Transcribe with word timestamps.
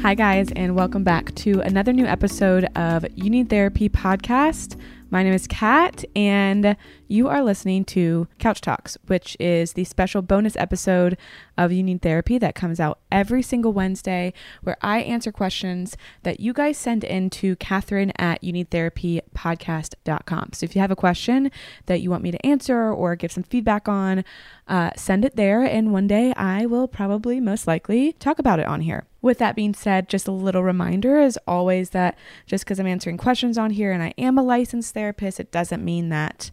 Hi, 0.00 0.14
guys, 0.14 0.50
and 0.56 0.74
welcome 0.74 1.04
back 1.04 1.34
to 1.34 1.60
another 1.60 1.92
new 1.92 2.06
episode 2.06 2.64
of 2.76 3.04
You 3.14 3.28
Need 3.28 3.50
Therapy 3.50 3.90
podcast. 3.90 4.80
My 5.10 5.22
name 5.22 5.34
is 5.34 5.46
Kat, 5.46 6.02
and 6.16 6.78
you 7.08 7.26
are 7.26 7.42
listening 7.42 7.84
to 7.86 8.28
Couch 8.38 8.60
Talks, 8.60 8.98
which 9.06 9.34
is 9.40 9.72
the 9.72 9.84
special 9.84 10.20
bonus 10.20 10.56
episode 10.56 11.16
of 11.56 11.72
You 11.72 11.82
Need 11.82 12.02
Therapy 12.02 12.36
that 12.36 12.54
comes 12.54 12.78
out 12.78 13.00
every 13.10 13.42
single 13.42 13.72
Wednesday, 13.72 14.34
where 14.62 14.76
I 14.82 15.00
answer 15.00 15.32
questions 15.32 15.96
that 16.22 16.38
you 16.38 16.52
guys 16.52 16.76
send 16.76 17.04
in 17.04 17.30
to 17.30 17.56
Catherine 17.56 18.12
at 18.18 18.44
You 18.44 18.52
Need 18.52 18.70
Therapy 18.70 19.22
So 19.34 20.64
if 20.64 20.76
you 20.76 20.80
have 20.82 20.90
a 20.90 20.96
question 20.96 21.50
that 21.86 22.02
you 22.02 22.10
want 22.10 22.22
me 22.22 22.30
to 22.30 22.46
answer 22.46 22.92
or 22.92 23.16
give 23.16 23.32
some 23.32 23.42
feedback 23.42 23.88
on, 23.88 24.22
uh, 24.68 24.90
send 24.94 25.24
it 25.24 25.34
there, 25.34 25.62
and 25.62 25.92
one 25.92 26.06
day 26.06 26.34
I 26.36 26.66
will 26.66 26.86
probably 26.86 27.40
most 27.40 27.66
likely 27.66 28.12
talk 28.12 28.38
about 28.38 28.60
it 28.60 28.66
on 28.66 28.82
here. 28.82 29.06
With 29.22 29.38
that 29.38 29.56
being 29.56 29.72
said, 29.72 30.10
just 30.10 30.28
a 30.28 30.32
little 30.32 30.62
reminder 30.62 31.18
as 31.18 31.38
always 31.46 31.90
that 31.90 32.18
just 32.46 32.64
because 32.64 32.78
I'm 32.78 32.86
answering 32.86 33.16
questions 33.16 33.56
on 33.56 33.70
here 33.70 33.92
and 33.92 34.02
I 34.02 34.12
am 34.18 34.36
a 34.36 34.42
licensed 34.42 34.92
therapist, 34.92 35.40
it 35.40 35.50
doesn't 35.50 35.84
mean 35.84 36.10
that 36.10 36.50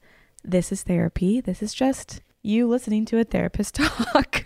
this 0.49 0.71
is 0.71 0.83
therapy. 0.83 1.41
This 1.41 1.61
is 1.61 1.73
just 1.73 2.21
you 2.41 2.67
listening 2.67 3.05
to 3.05 3.19
a 3.19 3.23
therapist 3.23 3.75
talk. 4.13 4.45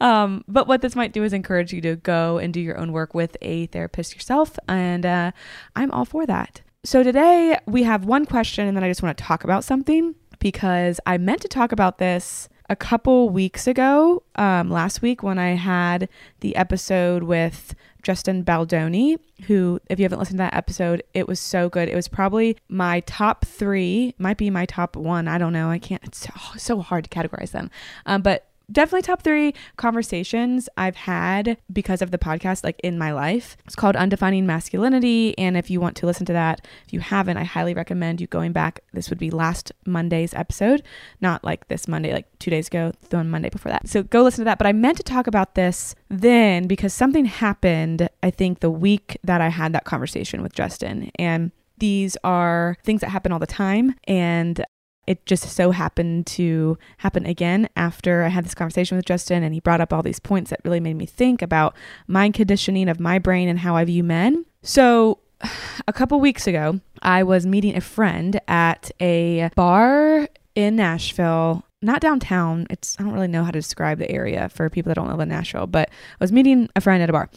um, 0.00 0.44
but 0.48 0.66
what 0.66 0.82
this 0.82 0.96
might 0.96 1.12
do 1.12 1.24
is 1.24 1.32
encourage 1.32 1.72
you 1.72 1.80
to 1.82 1.96
go 1.96 2.38
and 2.38 2.54
do 2.54 2.60
your 2.60 2.78
own 2.78 2.92
work 2.92 3.14
with 3.14 3.36
a 3.42 3.66
therapist 3.66 4.14
yourself. 4.14 4.58
And 4.68 5.04
uh, 5.04 5.32
I'm 5.76 5.90
all 5.90 6.04
for 6.04 6.26
that. 6.26 6.62
So 6.84 7.02
today 7.02 7.58
we 7.66 7.84
have 7.84 8.04
one 8.04 8.26
question, 8.26 8.66
and 8.66 8.76
then 8.76 8.82
I 8.82 8.88
just 8.88 9.02
want 9.02 9.16
to 9.16 9.24
talk 9.24 9.44
about 9.44 9.62
something 9.62 10.14
because 10.40 10.98
I 11.06 11.18
meant 11.18 11.42
to 11.42 11.48
talk 11.48 11.70
about 11.70 11.98
this 11.98 12.48
a 12.68 12.74
couple 12.74 13.28
weeks 13.28 13.66
ago, 13.66 14.22
um, 14.36 14.70
last 14.70 15.02
week, 15.02 15.22
when 15.22 15.38
I 15.38 15.50
had 15.50 16.08
the 16.40 16.56
episode 16.56 17.22
with 17.22 17.74
Justin 18.02 18.42
Baldoni, 18.42 19.18
who, 19.46 19.80
if 19.88 19.98
you 19.98 20.04
haven't 20.04 20.18
listened 20.18 20.38
to 20.38 20.44
that 20.44 20.54
episode, 20.54 21.02
it 21.14 21.28
was 21.28 21.40
so 21.40 21.68
good. 21.68 21.88
It 21.88 21.94
was 21.94 22.08
probably 22.08 22.56
my 22.68 23.00
top 23.00 23.44
three, 23.44 24.14
might 24.18 24.36
be 24.36 24.50
my 24.50 24.66
top 24.66 24.96
one. 24.96 25.28
I 25.28 25.38
don't 25.38 25.52
know. 25.52 25.70
I 25.70 25.78
can't, 25.78 26.02
it's 26.04 26.28
so, 26.58 26.80
hard 26.80 27.04
to 27.04 27.10
categorize 27.10 27.52
them. 27.52 27.70
Um, 28.06 28.22
but 28.22 28.46
definitely 28.70 29.02
top 29.02 29.22
three 29.22 29.54
conversations 29.76 30.68
I've 30.76 30.96
had 30.96 31.56
because 31.72 32.02
of 32.02 32.10
the 32.10 32.18
podcast, 32.18 32.64
like 32.64 32.80
in 32.82 32.98
my 32.98 33.12
life. 33.12 33.56
It's 33.66 33.74
called 33.74 33.96
Undefining 33.96 34.44
Masculinity. 34.44 35.36
And 35.38 35.56
if 35.56 35.70
you 35.70 35.80
want 35.80 35.96
to 35.98 36.06
listen 36.06 36.26
to 36.26 36.32
that, 36.32 36.66
if 36.86 36.92
you 36.92 37.00
haven't, 37.00 37.36
I 37.36 37.44
highly 37.44 37.74
recommend 37.74 38.20
you 38.20 38.26
going 38.26 38.52
back. 38.52 38.80
This 38.92 39.10
would 39.10 39.18
be 39.18 39.30
last 39.30 39.72
Monday's 39.86 40.34
episode, 40.34 40.82
not 41.20 41.44
like 41.44 41.68
this 41.68 41.88
Monday, 41.88 42.12
like 42.12 42.26
two 42.38 42.50
days 42.50 42.68
ago, 42.68 42.92
the 43.10 43.16
one 43.16 43.30
Monday 43.30 43.50
before 43.50 43.72
that. 43.72 43.88
So 43.88 44.02
go 44.02 44.22
listen 44.22 44.44
to 44.44 44.46
that. 44.46 44.58
But 44.58 44.66
I 44.66 44.72
meant 44.72 44.96
to 44.98 45.02
talk 45.02 45.26
about 45.26 45.54
this 45.54 45.94
then 46.08 46.66
because 46.66 46.92
something 46.92 47.24
happened, 47.24 48.08
I 48.22 48.30
think, 48.30 48.60
the 48.60 48.70
week 48.70 49.18
that 49.24 49.40
I 49.40 49.48
had 49.48 49.72
that 49.72 49.84
conversation 49.84 50.42
with 50.42 50.54
Justin. 50.54 51.10
And 51.16 51.52
these 51.78 52.16
are 52.22 52.76
things 52.84 53.00
that 53.00 53.10
happen 53.10 53.32
all 53.32 53.38
the 53.38 53.46
time. 53.46 53.96
And 54.04 54.64
it 55.06 55.24
just 55.26 55.48
so 55.50 55.72
happened 55.72 56.26
to 56.28 56.78
happen 56.98 57.26
again 57.26 57.68
after 57.76 58.22
I 58.22 58.28
had 58.28 58.44
this 58.44 58.54
conversation 58.54 58.96
with 58.96 59.04
Justin, 59.04 59.42
and 59.42 59.52
he 59.52 59.60
brought 59.60 59.80
up 59.80 59.92
all 59.92 60.02
these 60.02 60.20
points 60.20 60.50
that 60.50 60.60
really 60.64 60.80
made 60.80 60.96
me 60.96 61.06
think 61.06 61.42
about 61.42 61.74
mind 62.06 62.34
conditioning 62.34 62.88
of 62.88 63.00
my 63.00 63.18
brain 63.18 63.48
and 63.48 63.58
how 63.58 63.76
I 63.76 63.84
view 63.84 64.04
men. 64.04 64.44
So, 64.62 65.18
a 65.88 65.92
couple 65.92 66.20
weeks 66.20 66.46
ago, 66.46 66.80
I 67.02 67.24
was 67.24 67.46
meeting 67.46 67.76
a 67.76 67.80
friend 67.80 68.40
at 68.46 68.90
a 69.00 69.50
bar 69.56 70.28
in 70.54 70.76
Nashville. 70.76 71.64
Not 71.84 72.00
downtown. 72.00 72.68
It's 72.70 72.96
I 73.00 73.02
don't 73.02 73.12
really 73.12 73.26
know 73.26 73.42
how 73.42 73.50
to 73.50 73.58
describe 73.58 73.98
the 73.98 74.08
area 74.08 74.48
for 74.50 74.70
people 74.70 74.90
that 74.90 74.94
don't 74.94 75.08
live 75.08 75.18
in 75.18 75.28
Nashville, 75.28 75.66
but 75.66 75.88
I 75.90 76.22
was 76.22 76.30
meeting 76.30 76.68
a 76.76 76.80
friend 76.80 77.02
at 77.02 77.10
a 77.10 77.12
bar. 77.12 77.28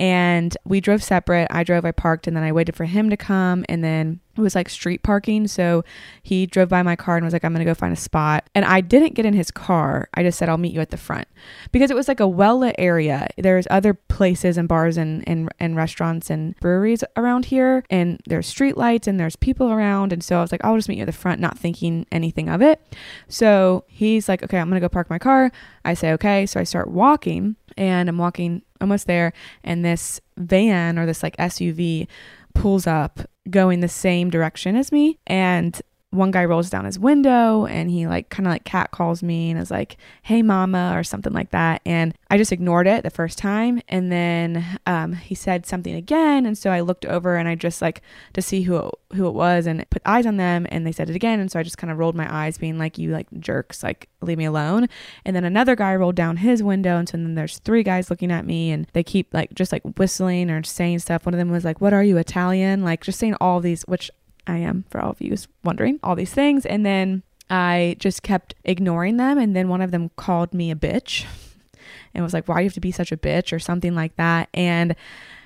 And 0.00 0.56
we 0.64 0.80
drove 0.80 1.02
separate. 1.02 1.46
I 1.50 1.62
drove, 1.62 1.84
I 1.84 1.92
parked, 1.92 2.26
and 2.26 2.34
then 2.34 2.42
I 2.42 2.52
waited 2.52 2.74
for 2.74 2.86
him 2.86 3.10
to 3.10 3.18
come. 3.18 3.66
And 3.68 3.84
then 3.84 4.18
it 4.34 4.40
was 4.40 4.54
like 4.54 4.70
street 4.70 5.02
parking. 5.02 5.46
So 5.46 5.84
he 6.22 6.46
drove 6.46 6.70
by 6.70 6.82
my 6.82 6.96
car 6.96 7.16
and 7.16 7.24
was 7.24 7.34
like, 7.34 7.44
I'm 7.44 7.52
going 7.52 7.58
to 7.64 7.70
go 7.70 7.74
find 7.74 7.92
a 7.92 8.00
spot. 8.00 8.48
And 8.54 8.64
I 8.64 8.80
didn't 8.80 9.12
get 9.12 9.26
in 9.26 9.34
his 9.34 9.50
car. 9.50 10.08
I 10.14 10.22
just 10.22 10.38
said, 10.38 10.48
I'll 10.48 10.56
meet 10.56 10.72
you 10.72 10.80
at 10.80 10.88
the 10.88 10.96
front 10.96 11.28
because 11.70 11.90
it 11.90 11.94
was 11.94 12.08
like 12.08 12.18
a 12.18 12.26
well 12.26 12.60
lit 12.60 12.76
area. 12.78 13.28
There's 13.36 13.66
other 13.70 13.92
places 13.92 14.56
and 14.56 14.66
bars 14.66 14.96
and, 14.96 15.22
and, 15.28 15.50
and 15.60 15.76
restaurants 15.76 16.30
and 16.30 16.58
breweries 16.60 17.04
around 17.18 17.44
here. 17.44 17.84
And 17.90 18.22
there's 18.26 18.46
street 18.46 18.78
lights 18.78 19.06
and 19.06 19.20
there's 19.20 19.36
people 19.36 19.70
around. 19.70 20.14
And 20.14 20.24
so 20.24 20.38
I 20.38 20.40
was 20.40 20.50
like, 20.50 20.64
I'll 20.64 20.76
just 20.76 20.88
meet 20.88 20.96
you 20.96 21.02
at 21.02 21.06
the 21.08 21.12
front, 21.12 21.42
not 21.42 21.58
thinking 21.58 22.06
anything 22.10 22.48
of 22.48 22.62
it. 22.62 22.80
So 23.28 23.84
he's 23.86 24.30
like, 24.30 24.42
okay, 24.42 24.58
I'm 24.58 24.70
going 24.70 24.80
to 24.80 24.84
go 24.84 24.88
park 24.88 25.10
my 25.10 25.18
car. 25.18 25.52
I 25.84 25.92
say, 25.92 26.12
okay. 26.12 26.46
So 26.46 26.58
I 26.58 26.64
start 26.64 26.88
walking 26.88 27.56
and 27.76 28.08
I'm 28.08 28.16
walking 28.16 28.62
almost 28.80 29.06
there. 29.06 29.32
And 29.64 29.84
this 29.84 30.20
van 30.36 30.98
or 30.98 31.06
this 31.06 31.22
like 31.22 31.36
SUV 31.36 32.06
pulls 32.54 32.86
up 32.86 33.20
going 33.48 33.80
the 33.80 33.88
same 33.88 34.30
direction 34.30 34.76
as 34.76 34.92
me. 34.92 35.18
And 35.26 35.80
one 36.12 36.32
guy 36.32 36.44
rolls 36.44 36.68
down 36.68 36.84
his 36.84 36.98
window 36.98 37.66
and 37.66 37.88
he 37.88 38.06
like 38.08 38.30
kind 38.30 38.46
of 38.46 38.52
like 38.52 38.64
cat 38.64 38.90
calls 38.90 39.22
me 39.22 39.48
and 39.50 39.60
is 39.60 39.70
like 39.70 39.96
hey 40.24 40.42
mama 40.42 40.92
or 40.96 41.04
something 41.04 41.32
like 41.32 41.50
that. 41.50 41.80
And 41.86 42.14
i 42.28 42.36
just 42.36 42.50
ignored 42.50 42.88
it 42.88 43.04
the 43.04 43.10
first 43.10 43.38
time. 43.38 43.80
And 43.88 44.10
then 44.10 44.64
um, 44.86 45.12
he 45.12 45.36
said 45.36 45.66
something 45.66 45.94
again. 45.94 46.46
And 46.46 46.58
so 46.58 46.70
i 46.70 46.80
looked 46.80 47.06
over 47.06 47.36
and 47.36 47.48
i 47.48 47.54
just 47.54 47.80
like 47.80 48.02
to 48.32 48.42
see 48.42 48.62
who 48.62 48.90
who 49.12 49.26
it 49.26 49.34
was 49.34 49.66
and 49.66 49.88
put 49.90 50.02
eyes 50.04 50.26
on 50.26 50.36
them. 50.36 50.66
And 50.70 50.84
they 50.84 50.92
said 50.92 51.10
it 51.10 51.16
again. 51.16 51.38
And 51.38 51.50
so 51.50 51.60
i 51.60 51.62
just 51.62 51.78
kind 51.78 51.92
of 51.92 51.98
rolled 51.98 52.16
my 52.16 52.32
eyes 52.32 52.58
being 52.58 52.76
like 52.76 52.98
you 52.98 53.12
like 53.12 53.28
jerks. 53.38 53.84
Like 53.84 54.08
leave 54.20 54.38
me 54.38 54.46
alone. 54.46 54.88
And 55.24 55.36
then 55.36 55.44
another 55.44 55.76
guy 55.76 55.94
rolled 55.94 56.16
down 56.16 56.38
his 56.38 56.60
window. 56.60 56.96
And 56.96 57.08
so 57.08 57.18
then 57.18 57.36
there's 57.36 57.60
three 57.60 57.84
guys 57.84 58.10
looking 58.10 58.32
at 58.32 58.44
me 58.44 58.72
and 58.72 58.88
they 58.94 59.04
keep 59.04 59.32
like 59.32 59.54
just 59.54 59.70
like 59.70 59.82
whistling 59.96 60.50
or 60.50 60.60
saying 60.64 60.98
stuff. 60.98 61.24
One 61.24 61.34
of 61.34 61.38
them 61.38 61.52
was 61.52 61.64
like 61.64 61.80
what 61.80 61.92
are 61.92 62.02
you 62.02 62.16
italian? 62.16 62.82
Like 62.82 63.02
just 63.02 63.20
saying 63.20 63.34
all 63.40 63.60
these 63.60 63.82
which 63.82 64.10
I 64.46 64.58
am, 64.58 64.84
for 64.90 65.00
all 65.00 65.10
of 65.10 65.20
you 65.20 65.34
wondering, 65.64 66.00
all 66.02 66.16
these 66.16 66.32
things. 66.32 66.66
And 66.66 66.84
then 66.84 67.22
I 67.48 67.96
just 67.98 68.22
kept 68.22 68.54
ignoring 68.64 69.16
them. 69.16 69.38
And 69.38 69.54
then 69.54 69.68
one 69.68 69.82
of 69.82 69.90
them 69.90 70.10
called 70.16 70.54
me 70.54 70.70
a 70.70 70.76
bitch 70.76 71.26
and 72.14 72.24
was 72.24 72.32
like, 72.32 72.48
why 72.48 72.56
do 72.56 72.62
you 72.62 72.68
have 72.68 72.74
to 72.74 72.80
be 72.80 72.92
such 72.92 73.12
a 73.12 73.16
bitch 73.16 73.52
or 73.52 73.58
something 73.58 73.94
like 73.94 74.16
that. 74.16 74.48
And 74.54 74.94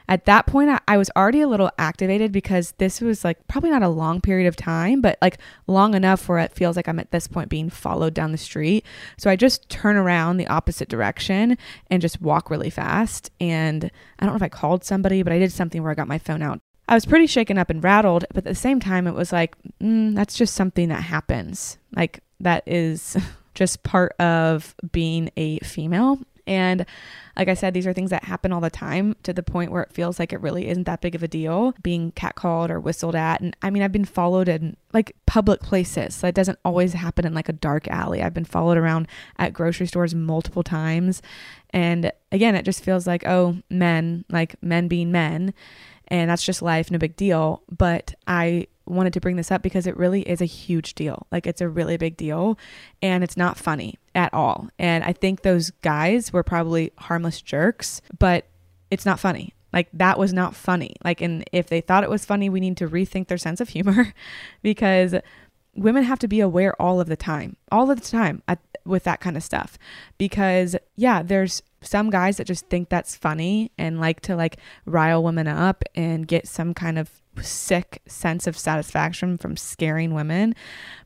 at 0.07 0.27
that 0.27 0.47
point, 0.47 0.69
I, 0.69 0.81
I 0.87 0.97
was 0.99 1.11
already 1.17 1.41
a 1.41 1.49
little 1.49 1.71
activated 1.79 2.31
because 2.31 2.73
this 2.73 3.01
was 3.01 3.25
like 3.25 3.47
probably 3.49 3.71
not 3.71 3.83
a 3.83 3.89
long 3.89 4.21
period 4.21 4.47
of 4.47 4.55
time, 4.55 5.01
but 5.01 5.17
like 5.23 5.39
long 5.67 5.95
enough 5.95 6.29
where 6.29 6.39
it 6.39 6.53
feels 6.53 6.77
like 6.77 6.89
I'm 6.89 6.99
at 6.99 7.11
this 7.11 7.27
point 7.27 7.49
being 7.49 7.71
followed 7.71 8.13
down 8.13 8.33
the 8.33 8.39
street. 8.39 8.85
So 9.17 9.31
I 9.31 9.37
just 9.37 9.69
turn 9.71 9.97
around 9.97 10.37
the 10.37 10.47
opposite 10.47 10.89
direction 10.89 11.57
and 11.91 12.03
just 12.03 12.21
walk 12.21 12.51
really 12.51 12.71
fast. 12.71 13.31
And 13.41 13.91
I 14.19 14.25
don't 14.27 14.35
know 14.35 14.37
if 14.37 14.43
I 14.43 14.51
called 14.51 14.85
somebody, 14.85 15.23
but 15.23 15.33
I 15.33 15.39
did 15.39 15.53
something 15.53 15.83
where 15.83 15.93
I 15.93 15.95
got 15.95 16.09
my 16.09 16.19
phone 16.19 16.43
out. 16.43 16.61
I 16.89 16.95
was 16.95 17.07
pretty 17.07 17.27
shaken 17.27 17.57
up 17.59 17.71
and 17.71 17.83
rattled, 17.83 18.25
but 18.29 18.39
at 18.39 18.45
the 18.45 18.55
same 18.55 18.81
time, 18.81 19.07
it 19.07 19.15
was 19.15 19.33
like, 19.33 19.55
mm, 19.81 20.15
that's 20.15 20.37
just 20.37 20.55
something 20.55 20.89
that 20.91 21.03
happens. 21.03 21.79
Like, 21.97 22.21
that 22.41 22.63
is 22.67 23.17
just 23.55 23.83
part 23.83 24.13
of 24.21 24.75
being 24.93 25.31
a 25.37 25.59
female. 25.61 26.19
And 26.47 26.85
like 27.37 27.49
I 27.49 27.55
said, 27.55 27.75
these 27.75 27.87
are 27.87 27.93
things 27.93 28.11
that 28.11 28.25
happen 28.25 28.53
all 28.53 28.61
the 28.61 28.71
time 28.71 29.17
to 29.23 29.33
the 29.33 29.43
point 29.43 29.73
where 29.73 29.83
it 29.83 29.93
feels 29.93 30.19
like 30.19 30.33
it 30.33 30.41
really 30.41 30.69
isn't 30.69 30.85
that 30.85 31.01
big 31.01 31.15
of 31.15 31.23
a 31.23 31.29
deal 31.29 31.75
being 31.83 32.13
catcalled 32.13 32.71
or 32.71 32.79
whistled 32.79 33.17
at. 33.17 33.41
And 33.41 33.57
I 33.63 33.71
mean, 33.71 33.83
I've 33.83 33.93
been 33.93 34.05
followed 34.05 34.49
in 34.49 34.77
like 34.93 35.17
public 35.27 35.61
places. 35.61 36.15
So 36.15 36.29
it 36.29 36.35
doesn't 36.35 36.59
always 36.65 36.93
happen 36.93 37.27
in 37.27 37.35
like 37.35 37.49
a 37.49 37.55
dark 37.55 37.89
alley. 37.89 38.23
I've 38.23 38.35
been 38.35 38.45
followed 38.45 38.77
around 38.77 39.09
at 39.39 39.55
grocery 39.55 39.87
stores 39.87 40.15
multiple 40.15 40.63
times. 40.63 41.23
And 41.71 42.13
again, 42.31 42.55
it 42.55 42.65
just 42.65 42.85
feels 42.85 43.07
like, 43.07 43.27
oh, 43.27 43.57
men, 43.71 44.25
like 44.29 44.63
men 44.63 44.87
being 44.87 45.11
men. 45.11 45.55
And 46.09 46.31
that's 46.31 46.45
just 46.45 46.63
life, 46.63 46.91
no 46.91 46.99
big 46.99 47.17
deal. 47.17 47.63
But 47.71 48.15
I 48.27 48.67
wanted 48.87 49.13
to 49.15 49.21
bring 49.21 49.37
this 49.37 49.51
up 49.51 49.63
because 49.63 49.87
it 49.87 49.97
really 49.97 50.23
is 50.23 50.41
a 50.41 50.47
huge 50.47 50.95
deal. 50.95 51.27
Like 51.33 51.47
it's 51.47 51.61
a 51.61 51.69
really 51.69 51.97
big 51.97 52.17
deal 52.17 52.59
and 53.01 53.25
it's 53.25 53.37
not 53.37 53.57
funny 53.57 53.99
at 54.15 54.33
all. 54.35 54.69
And 54.79 55.03
I 55.05 55.13
think 55.13 55.43
those 55.43 55.71
guys 55.83 56.33
were 56.33 56.43
probably 56.43 56.93
harmless 56.99 57.41
jerks, 57.41 58.03
but 58.19 58.47
it's 58.91 59.07
not 59.07 59.21
funny. 59.21 59.55
Like 59.73 59.89
that 59.95 60.19
was 60.19 60.33
not 60.33 60.55
funny. 60.55 60.97
Like 61.03 61.21
and 61.21 61.45
if 61.53 61.69
they 61.69 61.81
thought 61.81 62.05
it 62.05 62.11
was 62.11 62.25
funny, 62.25 62.49
we 62.49 62.61
need 62.61 62.77
to 62.77 62.89
rethink 62.89 63.29
their 63.29 63.39
sense 63.39 63.61
of 63.61 63.71
humor 63.71 64.13
because 64.63 65.15
women 65.75 66.05
have 66.05 66.19
to 66.21 66.29
be 66.29 66.41
aware 66.41 66.81
all 66.81 67.01
of 67.01 67.09
the 67.09 67.17
time. 67.17 67.57
All 67.71 67.91
of 67.91 68.01
the 68.01 68.07
time 68.07 68.43
at, 68.49 68.61
with 68.85 69.05
that 69.05 69.21
kind 69.21 69.37
of 69.37 69.43
stuff 69.43 69.79
because 70.19 70.77
yeah, 70.97 71.23
there's 71.23 71.63
some 71.81 72.11
guys 72.11 72.37
that 72.37 72.47
just 72.47 72.69
think 72.69 72.89
that's 72.89 73.15
funny 73.15 73.71
and 73.79 74.01
like 74.01 74.21
to 74.23 74.37
like 74.37 74.59
rile 74.87 75.23
women 75.23 75.47
up 75.47 75.85
and 75.95 76.27
get 76.27 76.49
some 76.49 76.75
kind 76.75 76.99
of 76.99 77.11
sick 77.43 78.03
sense 78.07 78.47
of 78.47 78.57
satisfaction 78.57 79.37
from 79.37 79.57
scaring 79.57 80.15
women. 80.15 80.55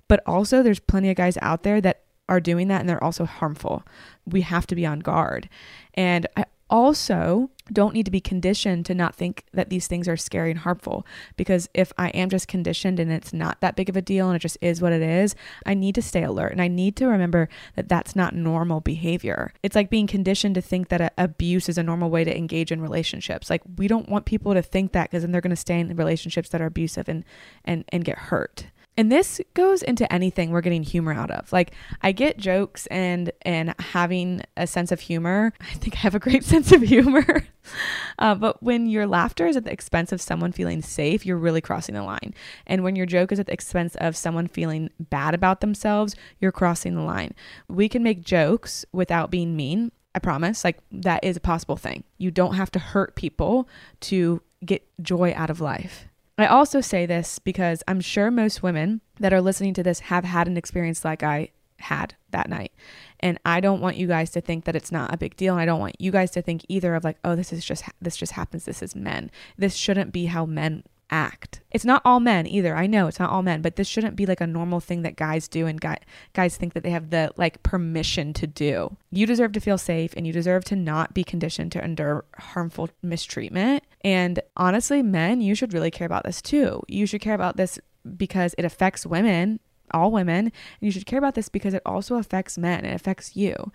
But 0.09 0.23
also, 0.26 0.62
there's 0.62 0.81
plenty 0.81 1.11
of 1.11 1.17
guys 1.17 1.38
out 1.43 1.62
there 1.62 1.81
that 1.81 2.03
are 2.29 2.41
doing 2.41 2.69
that 2.69 2.81
and 2.81 2.88
they're 2.88 3.03
also 3.03 3.25
harmful. 3.25 3.82
We 4.26 4.43
have 4.43 4.67
to 4.69 4.75
be 4.75 4.87
on 4.87 5.00
guard. 5.00 5.49
And 5.94 6.26
I 6.37 6.44
also 6.71 7.50
don't 7.73 7.94
need 7.94 8.05
to 8.05 8.11
be 8.11 8.20
conditioned 8.20 8.87
to 8.87 8.94
not 8.94 9.15
think 9.15 9.44
that 9.53 9.70
these 9.70 9.87
things 9.87 10.09
are 10.09 10.17
scary 10.17 10.50
and 10.50 10.61
harmful 10.61 11.06
because 11.37 11.69
if 11.75 11.93
I 11.99 12.09
am 12.11 12.31
just 12.31 12.49
conditioned 12.49 13.00
and 13.00 13.11
it's 13.11 13.32
not 13.32 13.61
that 13.61 13.76
big 13.76 13.88
of 13.88 13.97
a 13.97 14.03
deal 14.03 14.29
and 14.29 14.37
it 14.37 14.41
just 14.41 14.59
is 14.61 14.81
what 14.81 14.93
it 14.93 15.03
is, 15.03 15.35
I 15.67 15.75
need 15.75 15.94
to 15.97 16.03
stay 16.03 16.23
alert 16.23 16.53
and 16.53 16.62
I 16.62 16.69
need 16.69 16.97
to 16.97 17.06
remember 17.06 17.49
that 17.76 17.88
that's 17.88 18.17
not 18.17 18.35
normal 18.35 18.81
behavior. 18.81 19.53
It's 19.62 19.76
like 19.76 19.91
being 19.91 20.06
conditioned 20.06 20.55
to 20.55 20.62
think 20.62 20.88
that 20.88 21.12
abuse 21.19 21.69
is 21.69 21.79
a 21.79 21.82
normal 21.82 22.11
way 22.11 22.25
to 22.25 22.37
engage 22.37 22.73
in 22.73 22.81
relationships. 22.81 23.50
Like 23.50 23.62
we 23.76 23.88
don't 23.88 24.09
want 24.09 24.26
people 24.26 24.55
to 24.55 24.62
think 24.62 24.93
that 24.93 25.11
because 25.11 25.23
then 25.23 25.32
they're 25.32 25.41
going 25.41 25.50
to 25.50 25.56
stay 25.56 25.79
in 25.79 25.94
relationships 25.97 26.49
that 26.50 26.61
are 26.61 26.67
abusive 26.67 27.09
and 27.09 27.25
and 27.64 27.85
and 27.88 28.05
get 28.05 28.19
hurt 28.19 28.67
and 28.99 29.12
this 29.12 29.41
goes 29.55 29.81
into 29.83 30.12
anything 30.12 30.50
we're 30.50 30.61
getting 30.61 30.83
humor 30.83 31.12
out 31.12 31.31
of 31.31 31.50
like 31.53 31.73
i 32.03 32.12
get 32.12 32.37
jokes 32.37 32.87
and 32.89 33.31
and 33.43 33.75
having 33.79 34.43
a 34.56 34.67
sense 34.67 34.93
of 34.93 35.00
humor 35.00 35.53
i 35.61 35.75
think 35.75 35.95
i 35.95 35.99
have 36.00 36.15
a 36.15 36.19
great 36.19 36.45
sense 36.53 36.73
of 36.73 36.83
humor 36.83 37.47
uh, 38.19 38.35
but 38.35 38.62
when 38.62 38.87
your 38.87 39.06
laughter 39.06 39.47
is 39.47 39.56
at 39.56 39.65
the 39.65 39.73
expense 39.73 40.12
of 40.12 40.21
someone 40.21 40.53
feeling 40.53 40.83
safe 40.83 41.25
you're 41.25 41.39
really 41.39 41.61
crossing 41.61 41.95
the 41.95 42.03
line 42.03 42.35
and 42.67 42.83
when 42.83 42.97
your 42.97 43.06
joke 43.06 43.33
is 43.33 43.41
at 43.41 43.47
the 43.47 43.53
expense 43.53 43.95
of 43.97 44.17
someone 44.17 44.49
feeling 44.49 44.91
bad 44.99 45.33
about 45.33 45.61
themselves 45.61 46.17
you're 46.41 46.53
crossing 46.53 46.95
the 46.95 47.03
line 47.03 47.33
we 47.69 47.89
can 47.89 48.03
make 48.03 48.21
jokes 48.21 48.85
without 48.93 49.31
being 49.31 49.56
mean 49.56 49.91
I 50.15 50.21
promise. 50.21 50.65
Like, 50.65 50.79
that 50.91 51.23
is 51.23 51.37
a 51.37 51.41
possible 51.41 51.77
thing. 51.77 52.03
You 52.17 52.33
don't 52.33 52.55
have 52.55 52.73
to 52.73 52.81
hurt 52.81 53.15
people 53.15 53.69
to 54.00 54.43
get 54.65 54.83
joy 55.00 55.33
out 55.37 55.49
of 55.49 55.61
life. 55.61 56.07
I 56.38 56.46
also 56.46 56.81
say 56.81 57.05
this 57.05 57.38
because 57.38 57.82
I'm 57.88 58.00
sure 58.00 58.31
most 58.31 58.62
women 58.62 59.00
that 59.19 59.32
are 59.32 59.40
listening 59.40 59.75
to 59.75 59.82
this 59.82 60.00
have 60.00 60.25
had 60.25 60.46
an 60.46 60.56
experience 60.56 61.05
like 61.05 61.23
I 61.23 61.50
had 61.79 62.14
that 62.31 62.49
night. 62.49 62.73
And 63.20 63.38
I 63.44 63.61
don't 63.61 63.81
want 63.81 63.96
you 63.96 64.06
guys 64.06 64.31
to 64.31 64.40
think 64.40 64.64
that 64.64 64.76
it's 64.76 64.93
not 64.93 65.12
a 65.12 65.19
big 65.19 65.37
deal 65.37 65.55
and 65.55 65.62
I 65.62 65.67
don't 65.67 65.81
want 65.81 66.00
you 66.00 66.11
guys 66.11 66.31
to 66.32 66.43
think 66.43 66.64
either 66.69 66.94
of 66.94 67.05
like, 67.05 67.19
"Oh, 67.25 67.35
this 67.35 67.52
is 67.52 67.64
just 67.64 67.85
this 68.00 68.17
just 68.17 68.32
happens. 68.32 68.64
This 68.64 68.82
is 68.82 68.94
men. 68.94 69.31
This 69.56 69.75
shouldn't 69.75 70.12
be 70.12 70.26
how 70.26 70.46
men 70.46 70.85
act. 71.11 71.61
It's 71.70 71.85
not 71.85 72.02
all 72.05 72.20
men 72.20 72.46
either. 72.46 72.75
I 72.76 72.87
know 72.87 73.06
it's 73.06 73.19
not 73.19 73.31
all 73.31 73.43
men, 73.43 73.62
but 73.62 73.76
this 73.76 73.88
shouldn't 73.88 74.17
be 74.17 74.26
like 74.26 74.40
a 74.40 74.46
normal 74.46 74.81
thing 74.81 75.02
that 75.02 75.17
guys 75.17 75.49
do 75.49 75.67
and 75.67 75.81
guy, 75.81 75.99
guys 76.32 76.56
think 76.56 76.75
that 76.75 76.82
they 76.82 76.90
have 76.90 77.11
the 77.11 77.32
like 77.37 77.62
permission 77.62 78.32
to 78.35 78.46
do. 78.46 78.96
You 79.11 79.26
deserve 79.26 79.52
to 79.52 79.61
feel 79.61 79.79
safe 79.79 80.12
and 80.17 80.26
you 80.26 80.32
deserve 80.32 80.64
to 80.67 80.76
not 80.76 81.14
be 81.14 81.25
conditioned 81.25 81.73
to 81.73 81.85
endure 81.85 82.25
harmful 82.37 82.90
mistreatment. 83.02 83.85
And 84.05 84.41
honestly, 84.56 85.03
men, 85.03 85.41
you 85.41 85.55
should 85.55 85.73
really 85.73 85.91
care 85.91 86.06
about 86.06 86.25
this 86.25 86.41
too. 86.41 86.83
You 86.89 87.06
should 87.06 87.21
care 87.21 87.35
about 87.35 87.56
this 87.56 87.79
because 88.17 88.55
it 88.56 88.65
affects 88.65 89.06
women 89.06 89.61
all 89.93 90.11
women 90.11 90.46
and 90.46 90.52
you 90.81 90.90
should 90.90 91.06
care 91.06 91.19
about 91.19 91.35
this 91.35 91.49
because 91.49 91.75
it 91.75 91.82
also 91.85 92.17
affects 92.17 92.58
men 92.58 92.85
it 92.85 92.94
affects 92.94 93.37
you 93.37 93.73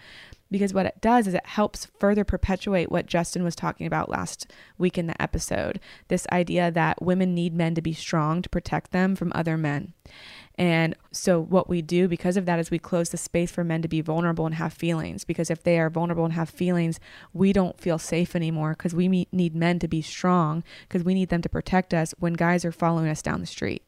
because 0.54 0.74
what 0.74 0.86
it 0.86 1.02
does 1.02 1.26
is 1.26 1.34
it 1.34 1.48
helps 1.48 1.88
further 2.00 2.24
perpetuate 2.24 2.92
what 2.92 3.08
Justin 3.08 3.44
was 3.44 3.56
talking 3.56 3.88
about 3.88 4.08
last 4.08 4.46
week 4.78 5.00
in 5.00 5.08
the 5.08 5.20
episode 5.20 5.80
this 6.10 6.28
idea 6.32 6.70
that 6.70 7.02
women 7.02 7.34
need 7.34 7.56
men 7.56 7.74
to 7.74 7.82
be 7.82 7.92
strong 7.92 8.44
to 8.44 8.50
protect 8.50 8.92
them 8.92 9.16
from 9.16 9.32
other 9.34 9.58
men. 9.58 9.94
And 10.56 10.96
so, 11.12 11.42
what 11.42 11.68
we 11.68 11.82
do 11.82 12.08
because 12.08 12.38
of 12.38 12.46
that 12.46 12.60
is 12.60 12.70
we 12.70 12.78
close 12.78 13.10
the 13.10 13.18
space 13.18 13.52
for 13.52 13.64
men 13.64 13.82
to 13.82 13.88
be 13.88 14.02
vulnerable 14.02 14.46
and 14.46 14.54
have 14.56 14.74
feelings. 14.74 15.24
Because 15.24 15.50
if 15.50 15.64
they 15.64 15.80
are 15.80 15.90
vulnerable 15.90 16.26
and 16.26 16.34
have 16.34 16.50
feelings, 16.50 17.00
we 17.34 17.52
don't 17.52 17.82
feel 17.82 17.98
safe 17.98 18.36
anymore 18.36 18.76
because 18.78 18.94
we 18.94 19.28
need 19.32 19.56
men 19.56 19.80
to 19.80 19.88
be 19.88 20.04
strong 20.04 20.64
because 20.88 21.04
we 21.04 21.16
need 21.16 21.30
them 21.30 21.42
to 21.42 21.50
protect 21.50 21.94
us 21.94 22.14
when 22.20 22.34
guys 22.34 22.64
are 22.64 22.72
following 22.72 23.10
us 23.10 23.24
down 23.24 23.40
the 23.40 23.48
street 23.48 23.82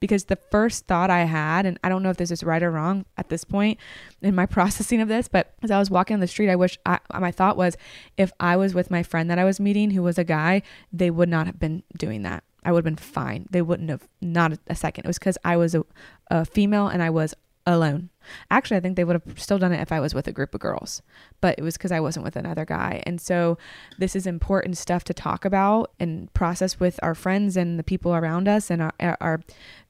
because 0.00 0.24
the 0.24 0.36
first 0.36 0.86
thought 0.86 1.10
I 1.10 1.24
had, 1.24 1.66
and 1.66 1.78
I 1.82 1.88
don't 1.88 2.02
know 2.02 2.10
if 2.10 2.16
this 2.16 2.30
is 2.30 2.42
right 2.42 2.62
or 2.62 2.70
wrong 2.70 3.04
at 3.16 3.28
this 3.28 3.44
point 3.44 3.78
in 4.22 4.34
my 4.34 4.46
processing 4.56 5.00
of 5.00 5.08
this, 5.08 5.28
but 5.28 5.54
as 5.62 5.70
I 5.70 5.78
was 5.78 5.90
walking 5.90 6.14
on 6.14 6.20
the 6.20 6.26
street, 6.26 6.50
I 6.50 6.56
wish 6.56 6.78
I, 6.86 6.98
uh, 7.10 7.20
my 7.20 7.30
thought 7.30 7.56
was 7.56 7.76
if 8.16 8.32
I 8.40 8.56
was 8.56 8.74
with 8.74 8.90
my 8.90 9.02
friend 9.02 9.30
that 9.30 9.38
I 9.38 9.44
was 9.44 9.60
meeting 9.60 9.90
who 9.90 10.02
was 10.02 10.18
a 10.18 10.24
guy, 10.24 10.62
they 10.92 11.10
would 11.10 11.28
not 11.28 11.46
have 11.46 11.58
been 11.58 11.82
doing 11.96 12.22
that. 12.22 12.44
I 12.64 12.72
would 12.72 12.78
have 12.78 12.96
been 12.96 12.96
fine. 12.96 13.46
They 13.50 13.62
wouldn't 13.62 13.90
have, 13.90 14.08
not 14.20 14.58
a 14.66 14.74
second. 14.74 15.04
It 15.04 15.08
was 15.08 15.18
because 15.18 15.38
I 15.44 15.56
was 15.56 15.74
a, 15.74 15.84
a 16.30 16.44
female 16.44 16.88
and 16.88 17.00
I 17.00 17.10
was 17.10 17.32
alone. 17.64 18.10
Actually, 18.50 18.76
I 18.76 18.80
think 18.80 18.96
they 18.96 19.04
would 19.04 19.20
have 19.24 19.40
still 19.40 19.58
done 19.58 19.72
it 19.72 19.80
if 19.80 19.92
I 19.92 20.00
was 20.00 20.14
with 20.14 20.26
a 20.28 20.32
group 20.32 20.54
of 20.54 20.60
girls, 20.60 21.02
but 21.40 21.58
it 21.58 21.62
was 21.62 21.76
because 21.76 21.92
I 21.92 22.00
wasn't 22.00 22.24
with 22.24 22.36
another 22.36 22.64
guy. 22.64 23.02
And 23.06 23.20
so, 23.20 23.58
this 23.98 24.16
is 24.16 24.26
important 24.26 24.76
stuff 24.76 25.04
to 25.04 25.14
talk 25.14 25.44
about 25.44 25.92
and 25.98 26.32
process 26.34 26.80
with 26.80 26.98
our 27.02 27.14
friends 27.14 27.56
and 27.56 27.78
the 27.78 27.84
people 27.84 28.14
around 28.14 28.48
us, 28.48 28.70
and 28.70 28.82
our, 28.82 28.92
our 29.20 29.40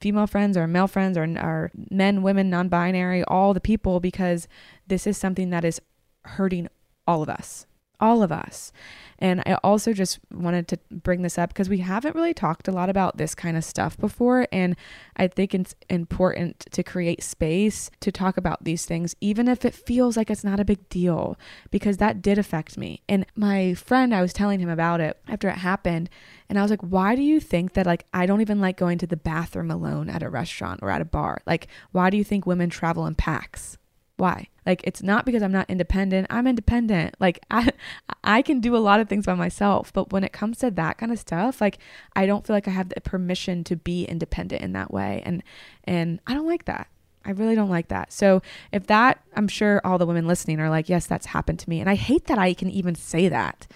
female 0.01 0.27
friends, 0.27 0.57
our 0.57 0.67
male 0.67 0.89
friends, 0.89 1.17
our, 1.17 1.29
our 1.39 1.71
men, 1.91 2.23
women, 2.23 2.51
non 2.51 2.69
binary, 2.69 3.23
all 3.25 3.55
the 3.55 3.61
people, 3.61 4.01
because 4.01 4.49
this 4.87 5.07
is 5.07 5.17
something 5.17 5.51
that 5.51 5.65
is 5.65 5.81
hurting 6.25 6.69
all 7.07 7.23
of 7.23 7.29
us. 7.29 7.67
All 7.99 8.23
of 8.23 8.31
us. 8.31 8.73
And 9.19 9.43
I 9.47 9.55
also 9.65 9.95
just 9.95 10.19
wanted 10.31 10.69
to 10.69 10.79
bring 10.91 11.23
this 11.23 11.39
up 11.39 11.49
because 11.49 11.71
we 11.71 11.79
haven't 11.79 12.15
really 12.15 12.35
talked 12.35 12.69
a 12.69 12.73
lot 12.73 12.91
about 12.91 13.17
this 13.17 13.35
kind 13.35 13.57
of 13.57 13.65
stuff 13.65 13.97
before. 13.97 14.47
And 14.53 14.77
I 15.17 15.29
think 15.29 15.55
it's 15.55 15.75
important 15.89 16.67
to 16.73 16.83
create 16.83 17.23
space 17.23 17.91
to 18.01 18.13
talk 18.13 18.37
about 18.37 18.65
these 18.65 18.85
things, 18.85 19.17
even 19.23 19.49
if 19.49 19.65
it 19.65 19.75
feels 19.75 20.17
like 20.17 20.31
it's 20.31 20.45
not 20.45 20.61
a 20.61 20.65
big 20.65 20.87
deal, 20.91 21.39
because 21.71 21.97
that 21.97 22.21
did 22.21 22.37
affect 22.37 22.77
me. 22.77 23.01
And 23.09 23.25
my 23.35 23.73
friend, 23.73 24.15
I 24.15 24.21
was 24.21 24.35
telling 24.35 24.61
him 24.61 24.69
about 24.69 25.01
it 25.01 25.19
after 25.27 25.49
it 25.49 25.57
happened. 25.57 26.11
And 26.51 26.59
I 26.59 26.63
was 26.63 26.71
like, 26.71 26.83
why 26.83 27.17
do 27.17 27.23
you 27.23 27.41
think 27.41 27.73
that, 27.73 27.87
like, 27.87 28.05
I 28.13 28.27
don't 28.27 28.43
even 28.43 28.61
like 28.61 28.77
going 28.77 28.99
to 28.99 29.07
the 29.07 29.17
bathroom 29.17 29.71
alone 29.71 30.11
at 30.11 30.23
a 30.23 30.29
restaurant 30.29 30.81
or 30.83 30.91
at 30.91 31.01
a 31.01 31.07
bar? 31.07 31.41
Like, 31.47 31.69
why 31.93 32.11
do 32.11 32.19
you 32.19 32.25
think 32.25 32.45
women 32.45 32.69
travel 32.69 33.07
in 33.07 33.15
packs? 33.15 33.79
Why? 34.19 34.49
Like 34.67 34.83
it's 34.85 35.03
not 35.03 35.25
because 35.25 35.43
I'm 35.43 35.53
not 35.53 35.71
independent. 35.71 36.27
I'm 36.29 36.47
independent. 36.47 37.15
Like 37.21 37.45
I 37.51 37.71
I 38.25 38.43
can 38.43 38.61
do 38.61 38.77
a 38.77 38.79
lot 38.79 39.01
of 39.01 39.09
things 39.09 39.27
by 39.27 39.35
myself, 39.35 39.93
but 39.93 40.13
when 40.13 40.25
it 40.25 40.33
comes 40.33 40.59
to 40.59 40.71
that 40.73 40.99
kind 40.99 41.13
of 41.13 41.19
stuff, 41.19 41.61
like 41.61 41.79
I 42.15 42.27
don't 42.27 42.47
feel 42.47 42.57
like 42.57 42.69
I 42.69 42.73
have 42.73 42.89
the 42.91 43.01
permission 43.01 43.65
to 43.65 43.77
be 43.77 44.05
independent 44.05 44.63
in 44.63 44.73
that 44.73 44.93
way 44.93 45.23
and 45.25 45.43
and 45.85 46.21
I 46.27 46.35
don't 46.35 46.47
like 46.47 46.65
that. 46.67 46.89
I 47.27 47.31
really 47.31 47.57
don't 47.57 47.69
like 47.69 47.89
that. 47.89 48.13
So, 48.13 48.41
if 48.71 48.87
that, 48.87 49.21
I'm 49.35 49.49
sure 49.49 49.81
all 49.85 49.99
the 49.99 50.07
women 50.07 50.29
listening 50.29 50.61
are 50.61 50.71
like, 50.71 50.89
yes, 50.89 51.07
that's 51.07 51.27
happened 51.27 51.59
to 51.59 51.69
me. 51.69 51.81
And 51.81 51.91
I 51.91 51.97
hate 51.97 52.27
that 52.27 52.39
I 52.39 52.55
can 52.55 52.71
even 52.71 52.95
say 52.95 53.29
that. 53.29 53.67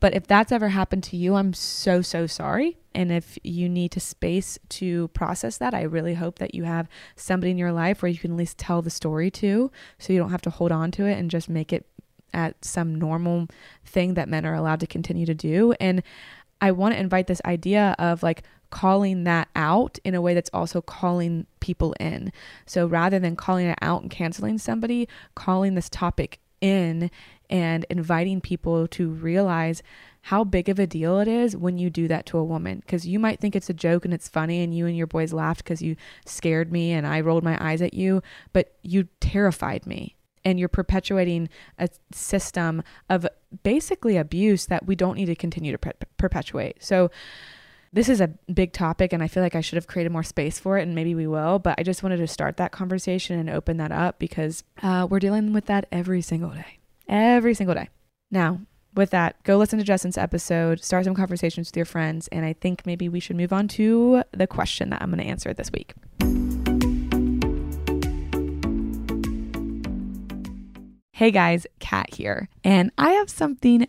But 0.00 0.14
if 0.14 0.26
that's 0.26 0.52
ever 0.52 0.68
happened 0.68 1.02
to 1.04 1.16
you, 1.16 1.34
I'm 1.34 1.52
so, 1.52 2.02
so 2.02 2.26
sorry. 2.26 2.78
And 2.94 3.10
if 3.12 3.38
you 3.42 3.68
need 3.68 3.92
to 3.92 4.00
space 4.00 4.58
to 4.70 5.08
process 5.08 5.58
that, 5.58 5.74
I 5.74 5.82
really 5.82 6.14
hope 6.14 6.38
that 6.38 6.54
you 6.54 6.64
have 6.64 6.88
somebody 7.16 7.50
in 7.50 7.58
your 7.58 7.72
life 7.72 8.02
where 8.02 8.10
you 8.10 8.18
can 8.18 8.32
at 8.32 8.36
least 8.36 8.58
tell 8.58 8.82
the 8.82 8.90
story 8.90 9.30
to 9.32 9.70
so 9.98 10.12
you 10.12 10.18
don't 10.18 10.30
have 10.30 10.42
to 10.42 10.50
hold 10.50 10.72
on 10.72 10.90
to 10.92 11.04
it 11.04 11.18
and 11.18 11.30
just 11.30 11.48
make 11.48 11.72
it 11.72 11.86
at 12.32 12.64
some 12.64 12.94
normal 12.94 13.48
thing 13.84 14.14
that 14.14 14.28
men 14.28 14.44
are 14.44 14.54
allowed 14.54 14.80
to 14.80 14.86
continue 14.86 15.26
to 15.26 15.34
do. 15.34 15.74
And 15.80 16.02
I 16.60 16.72
want 16.72 16.94
to 16.94 17.00
invite 17.00 17.26
this 17.26 17.42
idea 17.44 17.94
of 17.98 18.22
like 18.22 18.42
calling 18.70 19.24
that 19.24 19.48
out 19.56 19.98
in 20.04 20.14
a 20.14 20.20
way 20.20 20.34
that's 20.34 20.50
also 20.52 20.80
calling 20.80 21.46
people 21.60 21.94
in. 21.98 22.32
So 22.66 22.86
rather 22.86 23.18
than 23.18 23.36
calling 23.36 23.66
it 23.66 23.78
out 23.80 24.02
and 24.02 24.10
canceling 24.10 24.58
somebody, 24.58 25.08
calling 25.34 25.74
this 25.74 25.88
topic 25.88 26.38
in 26.60 27.10
and 27.50 27.86
inviting 27.90 28.40
people 28.40 28.86
to 28.88 29.08
realize 29.08 29.82
how 30.22 30.44
big 30.44 30.68
of 30.68 30.78
a 30.78 30.86
deal 30.86 31.18
it 31.20 31.28
is 31.28 31.56
when 31.56 31.78
you 31.78 31.88
do 31.88 32.08
that 32.08 32.26
to 32.26 32.38
a 32.38 32.44
woman. 32.44 32.80
Because 32.80 33.06
you 33.06 33.18
might 33.18 33.40
think 33.40 33.56
it's 33.56 33.70
a 33.70 33.74
joke 33.74 34.04
and 34.04 34.12
it's 34.12 34.28
funny, 34.28 34.62
and 34.62 34.74
you 34.74 34.86
and 34.86 34.96
your 34.96 35.06
boys 35.06 35.32
laughed 35.32 35.64
because 35.64 35.80
you 35.80 35.96
scared 36.26 36.72
me 36.72 36.92
and 36.92 37.06
I 37.06 37.20
rolled 37.20 37.44
my 37.44 37.56
eyes 37.64 37.80
at 37.82 37.94
you, 37.94 38.22
but 38.52 38.74
you 38.82 39.08
terrified 39.20 39.86
me. 39.86 40.16
And 40.44 40.58
you're 40.58 40.68
perpetuating 40.68 41.48
a 41.78 41.88
system 42.12 42.82
of 43.10 43.26
basically 43.62 44.16
abuse 44.16 44.66
that 44.66 44.86
we 44.86 44.94
don't 44.94 45.16
need 45.16 45.26
to 45.26 45.34
continue 45.34 45.72
to 45.72 45.78
per- 45.78 45.92
perpetuate. 46.16 46.82
So, 46.82 47.10
this 47.92 48.10
is 48.10 48.20
a 48.20 48.28
big 48.52 48.72
topic, 48.74 49.14
and 49.14 49.22
I 49.22 49.28
feel 49.28 49.42
like 49.42 49.54
I 49.54 49.62
should 49.62 49.76
have 49.76 49.86
created 49.86 50.12
more 50.12 50.22
space 50.22 50.58
for 50.58 50.76
it, 50.76 50.82
and 50.82 50.94
maybe 50.94 51.14
we 51.14 51.26
will. 51.26 51.58
But 51.58 51.76
I 51.78 51.82
just 51.82 52.02
wanted 52.02 52.18
to 52.18 52.26
start 52.26 52.58
that 52.58 52.70
conversation 52.70 53.38
and 53.38 53.48
open 53.48 53.78
that 53.78 53.92
up 53.92 54.18
because 54.18 54.62
uh, 54.82 55.06
we're 55.08 55.18
dealing 55.18 55.54
with 55.54 55.66
that 55.66 55.86
every 55.90 56.20
single 56.20 56.50
day. 56.50 56.77
Every 57.08 57.54
single 57.54 57.74
day. 57.74 57.88
Now, 58.30 58.60
with 58.94 59.10
that, 59.10 59.42
go 59.42 59.56
listen 59.56 59.78
to 59.78 59.84
Justin's 59.84 60.18
episode, 60.18 60.84
start 60.84 61.06
some 61.06 61.14
conversations 61.14 61.68
with 61.68 61.76
your 61.76 61.86
friends, 61.86 62.28
and 62.28 62.44
I 62.44 62.52
think 62.52 62.84
maybe 62.84 63.08
we 63.08 63.20
should 63.20 63.36
move 63.36 63.52
on 63.52 63.66
to 63.68 64.22
the 64.32 64.46
question 64.46 64.90
that 64.90 65.00
I'm 65.00 65.10
going 65.10 65.22
to 65.22 65.24
answer 65.24 65.54
this 65.54 65.72
week. 65.72 65.94
Hey 71.12 71.30
guys, 71.30 71.66
Kat 71.80 72.14
here, 72.14 72.48
and 72.62 72.92
I 72.98 73.10
have 73.12 73.30
something 73.30 73.88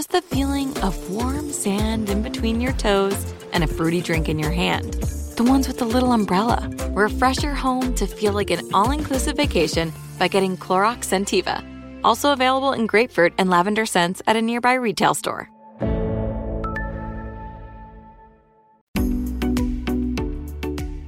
just 0.00 0.12
the 0.12 0.34
feeling 0.34 0.74
of 0.78 1.10
warm 1.10 1.52
sand 1.52 2.08
in 2.08 2.22
between 2.22 2.58
your 2.58 2.72
toes 2.72 3.34
and 3.52 3.62
a 3.62 3.66
fruity 3.66 4.00
drink 4.00 4.30
in 4.30 4.38
your 4.38 4.50
hand. 4.50 4.94
The 5.36 5.44
ones 5.44 5.68
with 5.68 5.76
the 5.76 5.84
little 5.84 6.12
umbrella. 6.12 6.70
Refresh 6.92 7.42
your 7.42 7.52
home 7.52 7.94
to 7.96 8.06
feel 8.06 8.32
like 8.32 8.48
an 8.48 8.66
all 8.72 8.92
inclusive 8.92 9.36
vacation 9.36 9.92
by 10.18 10.28
getting 10.28 10.56
Clorox 10.56 11.00
Scentiva. 11.00 11.62
Also 12.02 12.32
available 12.32 12.72
in 12.72 12.86
grapefruit 12.86 13.34
and 13.36 13.50
lavender 13.50 13.84
scents 13.84 14.22
at 14.26 14.36
a 14.36 14.40
nearby 14.40 14.72
retail 14.72 15.12
store. 15.12 15.50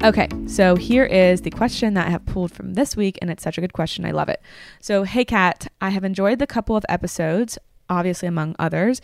Okay, 0.05 0.29
so 0.47 0.77
here 0.77 1.05
is 1.05 1.41
the 1.41 1.51
question 1.51 1.95
that 1.95 2.09
I 2.09 2.11
have 2.11 2.27
pulled 2.27 2.53
from 2.53 2.75
this 2.75 2.95
week, 2.95 3.19
and 3.23 3.31
it's 3.31 3.43
such 3.43 3.57
a 3.57 3.63
good 3.63 3.73
question. 3.73 4.05
I 4.05 4.11
love 4.11 4.29
it. 4.29 4.43
So, 4.81 5.05
hey, 5.05 5.25
Kat, 5.25 5.69
I 5.81 5.89
have 5.89 6.05
enjoyed 6.05 6.41
the 6.41 6.47
couple 6.47 6.77
of 6.77 6.85
episodes 6.91 7.57
obviously 7.93 8.29
among 8.29 8.57
others, 8.59 9.01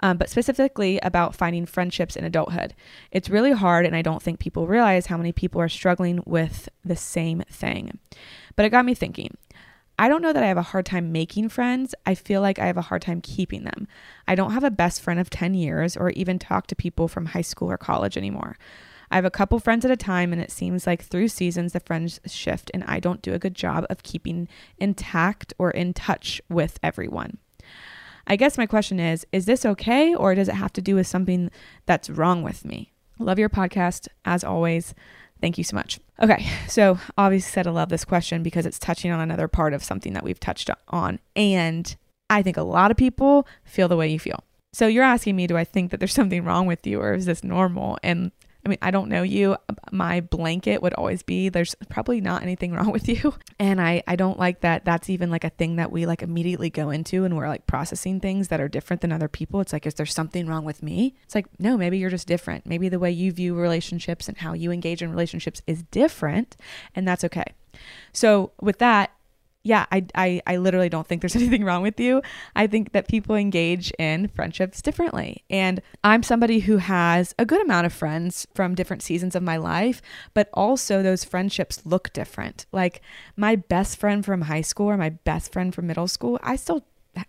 um, 0.00 0.16
but 0.16 0.30
specifically 0.30 0.98
about 1.02 1.34
finding 1.34 1.66
friendships 1.66 2.16
in 2.16 2.24
adulthood. 2.24 2.74
It's 3.10 3.30
really 3.30 3.52
hard, 3.52 3.86
and 3.86 3.94
I 3.94 4.02
don't 4.02 4.22
think 4.22 4.38
people 4.38 4.66
realize 4.66 5.06
how 5.06 5.16
many 5.16 5.32
people 5.32 5.60
are 5.60 5.68
struggling 5.68 6.22
with 6.26 6.68
the 6.84 6.96
same 6.96 7.42
thing. 7.50 7.98
But 8.56 8.66
it 8.66 8.70
got 8.70 8.84
me 8.84 8.94
thinking. 8.94 9.36
I 9.98 10.08
don't 10.08 10.22
know 10.22 10.32
that 10.32 10.42
I 10.42 10.46
have 10.46 10.56
a 10.56 10.62
hard 10.62 10.86
time 10.86 11.12
making 11.12 11.50
friends. 11.50 11.94
I 12.06 12.14
feel 12.14 12.40
like 12.40 12.58
I 12.58 12.66
have 12.66 12.78
a 12.78 12.82
hard 12.82 13.02
time 13.02 13.20
keeping 13.20 13.64
them. 13.64 13.86
I 14.26 14.34
don't 14.34 14.52
have 14.52 14.64
a 14.64 14.70
best 14.70 15.02
friend 15.02 15.20
of 15.20 15.28
10 15.28 15.52
years 15.52 15.94
or 15.94 16.08
even 16.10 16.38
talk 16.38 16.66
to 16.68 16.74
people 16.74 17.06
from 17.06 17.26
high 17.26 17.42
school 17.42 17.70
or 17.70 17.76
college 17.76 18.16
anymore. 18.16 18.56
I 19.10 19.16
have 19.16 19.24
a 19.24 19.30
couple 19.30 19.58
friends 19.58 19.84
at 19.84 19.90
a 19.90 19.96
time, 19.96 20.32
and 20.32 20.40
it 20.40 20.52
seems 20.52 20.86
like 20.86 21.02
through 21.02 21.28
seasons 21.28 21.72
the 21.72 21.80
friends 21.80 22.20
shift, 22.26 22.70
and 22.72 22.84
I 22.84 23.00
don't 23.00 23.22
do 23.22 23.34
a 23.34 23.38
good 23.38 23.54
job 23.54 23.84
of 23.90 24.02
keeping 24.02 24.48
intact 24.78 25.52
or 25.58 25.70
in 25.70 25.92
touch 25.92 26.40
with 26.48 26.78
everyone. 26.82 27.38
I 28.26 28.36
guess 28.36 28.58
my 28.58 28.66
question 28.66 29.00
is 29.00 29.26
is 29.32 29.46
this 29.46 29.64
okay 29.64 30.14
or 30.14 30.34
does 30.34 30.48
it 30.48 30.54
have 30.54 30.72
to 30.74 30.82
do 30.82 30.94
with 30.94 31.06
something 31.06 31.50
that's 31.86 32.10
wrong 32.10 32.42
with 32.42 32.64
me? 32.64 32.92
Love 33.18 33.38
your 33.38 33.48
podcast 33.48 34.08
as 34.24 34.44
always. 34.44 34.94
Thank 35.40 35.58
you 35.58 35.64
so 35.64 35.76
much. 35.76 36.00
Okay, 36.22 36.46
so 36.68 36.98
obviously 37.16 37.50
said 37.50 37.66
I 37.66 37.70
love 37.70 37.88
this 37.88 38.04
question 38.04 38.42
because 38.42 38.66
it's 38.66 38.78
touching 38.78 39.10
on 39.10 39.20
another 39.20 39.48
part 39.48 39.72
of 39.72 39.82
something 39.82 40.12
that 40.12 40.22
we've 40.22 40.40
touched 40.40 40.70
on. 40.88 41.18
And 41.34 41.96
I 42.28 42.42
think 42.42 42.56
a 42.56 42.62
lot 42.62 42.90
of 42.90 42.96
people 42.96 43.46
feel 43.64 43.88
the 43.88 43.96
way 43.96 44.08
you 44.08 44.18
feel. 44.18 44.44
So 44.72 44.86
you're 44.86 45.04
asking 45.04 45.36
me, 45.36 45.46
do 45.46 45.56
I 45.56 45.64
think 45.64 45.90
that 45.90 45.98
there's 45.98 46.14
something 46.14 46.44
wrong 46.44 46.66
with 46.66 46.86
you 46.86 47.00
or 47.00 47.14
is 47.14 47.26
this 47.26 47.42
normal? 47.42 47.98
And 48.02 48.32
I 48.64 48.68
mean, 48.68 48.78
I 48.82 48.90
don't 48.90 49.08
know 49.08 49.22
you. 49.22 49.56
My 49.90 50.20
blanket 50.20 50.82
would 50.82 50.94
always 50.94 51.22
be 51.22 51.48
there's 51.48 51.74
probably 51.88 52.20
not 52.20 52.42
anything 52.42 52.72
wrong 52.72 52.90
with 52.90 53.08
you. 53.08 53.34
And 53.58 53.80
I, 53.80 54.02
I 54.06 54.16
don't 54.16 54.38
like 54.38 54.60
that 54.60 54.84
that's 54.84 55.08
even 55.08 55.30
like 55.30 55.44
a 55.44 55.50
thing 55.50 55.76
that 55.76 55.90
we 55.90 56.06
like 56.06 56.22
immediately 56.22 56.70
go 56.70 56.90
into 56.90 57.24
and 57.24 57.36
we're 57.36 57.48
like 57.48 57.66
processing 57.66 58.20
things 58.20 58.48
that 58.48 58.60
are 58.60 58.68
different 58.68 59.00
than 59.02 59.12
other 59.12 59.28
people. 59.28 59.60
It's 59.60 59.72
like, 59.72 59.86
is 59.86 59.94
there 59.94 60.06
something 60.06 60.46
wrong 60.46 60.64
with 60.64 60.82
me? 60.82 61.14
It's 61.24 61.34
like, 61.34 61.46
no, 61.58 61.76
maybe 61.76 61.98
you're 61.98 62.10
just 62.10 62.28
different. 62.28 62.66
Maybe 62.66 62.88
the 62.88 62.98
way 62.98 63.10
you 63.10 63.32
view 63.32 63.54
relationships 63.54 64.28
and 64.28 64.38
how 64.38 64.52
you 64.52 64.70
engage 64.70 65.02
in 65.02 65.10
relationships 65.10 65.62
is 65.66 65.82
different. 65.84 66.56
And 66.94 67.06
that's 67.08 67.24
okay. 67.24 67.54
So, 68.12 68.52
with 68.60 68.78
that, 68.78 69.12
yeah, 69.62 69.86
I, 69.92 70.06
I, 70.14 70.42
I 70.46 70.56
literally 70.56 70.88
don't 70.88 71.06
think 71.06 71.20
there's 71.20 71.36
anything 71.40 71.64
wrong 71.64 71.82
with 71.82 72.00
you. 72.00 72.22
I 72.56 72.66
think 72.66 72.92
that 72.92 73.08
people 73.08 73.36
engage 73.36 73.92
in 73.98 74.28
friendships 74.28 74.80
differently. 74.80 75.44
And 75.50 75.82
I'm 76.02 76.22
somebody 76.22 76.60
who 76.60 76.78
has 76.78 77.34
a 77.38 77.44
good 77.44 77.62
amount 77.62 77.86
of 77.86 77.92
friends 77.92 78.46
from 78.54 78.74
different 78.74 79.02
seasons 79.02 79.34
of 79.34 79.42
my 79.42 79.56
life, 79.56 80.00
but 80.34 80.48
also 80.54 81.02
those 81.02 81.24
friendships 81.24 81.84
look 81.84 82.12
different. 82.12 82.66
Like 82.72 83.02
my 83.36 83.56
best 83.56 83.98
friend 83.98 84.24
from 84.24 84.42
high 84.42 84.62
school 84.62 84.86
or 84.86 84.96
my 84.96 85.10
best 85.10 85.52
friend 85.52 85.74
from 85.74 85.86
middle 85.86 86.08
school, 86.08 86.38
I 86.42 86.56
still 86.56 86.84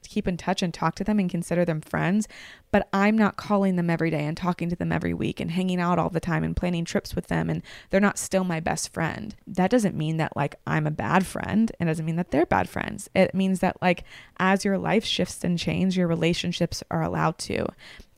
keep 0.08 0.28
in 0.28 0.38
touch 0.38 0.62
and 0.62 0.74
talk 0.74 0.96
to 0.96 1.04
them 1.04 1.20
and 1.20 1.30
consider 1.30 1.66
them 1.66 1.82
friends, 1.82 2.28
but 2.72 2.88
I'm 2.94 3.18
not 3.18 3.38
calling 3.38 3.76
them 3.76 3.90
every 3.90 4.10
day 4.10 4.26
and 4.26 4.36
talking 4.36 4.70
to 4.70 4.76
them 4.76 4.92
every 4.92 5.14
week 5.14 5.40
and 5.40 5.52
hanging 5.52 5.80
out 5.80 6.00
all 6.00 6.10
the 6.10 6.20
time 6.20 6.44
and 6.44 6.56
planning 6.56 6.86
trips 6.86 7.16
with 7.16 7.28
them 7.28 7.50
and 7.50 7.62
they're 7.90 8.00
not 8.00 8.18
still 8.18 8.44
my 8.44 8.60
best 8.60 8.94
friend. 8.94 9.36
That 9.48 9.72
doesn't 9.72 9.96
mean 9.96 10.18
that 10.18 10.36
like 10.36 10.56
I'm 10.68 10.88
a 10.88 10.92
bad 10.92 11.26
friend 11.26 11.72
and 11.80 11.88
doesn't 11.88 12.06
mean 12.06 12.18
that 12.18 12.32
they're 12.32 12.46
bad 12.46 12.70
friends. 12.70 13.10
It 13.16 13.34
means 13.34 13.60
that 13.60 13.82
like 13.82 14.04
as 14.38 14.66
your 14.66 14.78
life 14.78 15.06
shifts 15.06 15.44
and 15.44 15.58
changes, 15.58 15.98
your 15.98 16.08
relationships 16.08 16.84
are 16.92 17.02
allowed 17.02 17.38
to. 17.40 17.66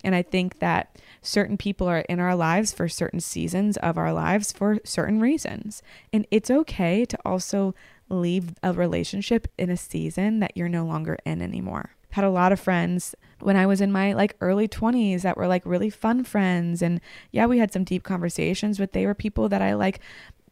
And 0.04 0.14
I 0.14 0.22
think 0.22 0.60
that 0.60 0.98
certain 1.22 1.58
people 1.58 1.88
are 1.88 2.00
in 2.00 2.20
our 2.20 2.36
lives 2.36 2.74
for 2.74 2.90
certain 2.90 3.22
seasons 3.22 3.78
of 3.78 3.98
our 3.98 4.12
lives 4.12 4.52
for 4.52 4.80
certain 4.84 5.22
reasons. 5.22 5.82
And 6.12 6.28
it's 6.30 6.52
okay 6.52 7.06
to 7.06 7.18
also 7.24 7.74
leave 8.14 8.54
a 8.64 8.74
relationship 8.74 9.48
in 9.58 9.70
a 9.70 9.78
season 9.78 10.40
that 10.40 10.56
you're 10.56 10.70
no 10.70 10.86
longer 10.86 11.18
in 11.26 11.42
anymore. 11.42 11.92
Had 12.12 12.26
a 12.26 12.30
lot 12.30 12.52
of 12.52 12.60
friends 12.60 13.16
when 13.40 13.56
I 13.56 13.66
was 13.66 13.82
in 13.82 13.92
my 13.92 14.14
like 14.14 14.36
early 14.40 14.68
20s 14.68 15.22
that 15.22 15.36
were 15.36 15.48
like 15.48 15.66
really 15.66 15.90
fun 15.90 16.24
friends 16.24 16.82
and 16.82 17.02
yeah, 17.32 17.46
we 17.46 17.58
had 17.58 17.74
some 17.74 17.84
deep 17.84 18.04
conversations, 18.04 18.78
but 18.78 18.94
they 18.94 19.06
were 19.06 19.16
people 19.16 19.50
that 19.50 19.62
I 19.62 19.74
like 19.74 20.00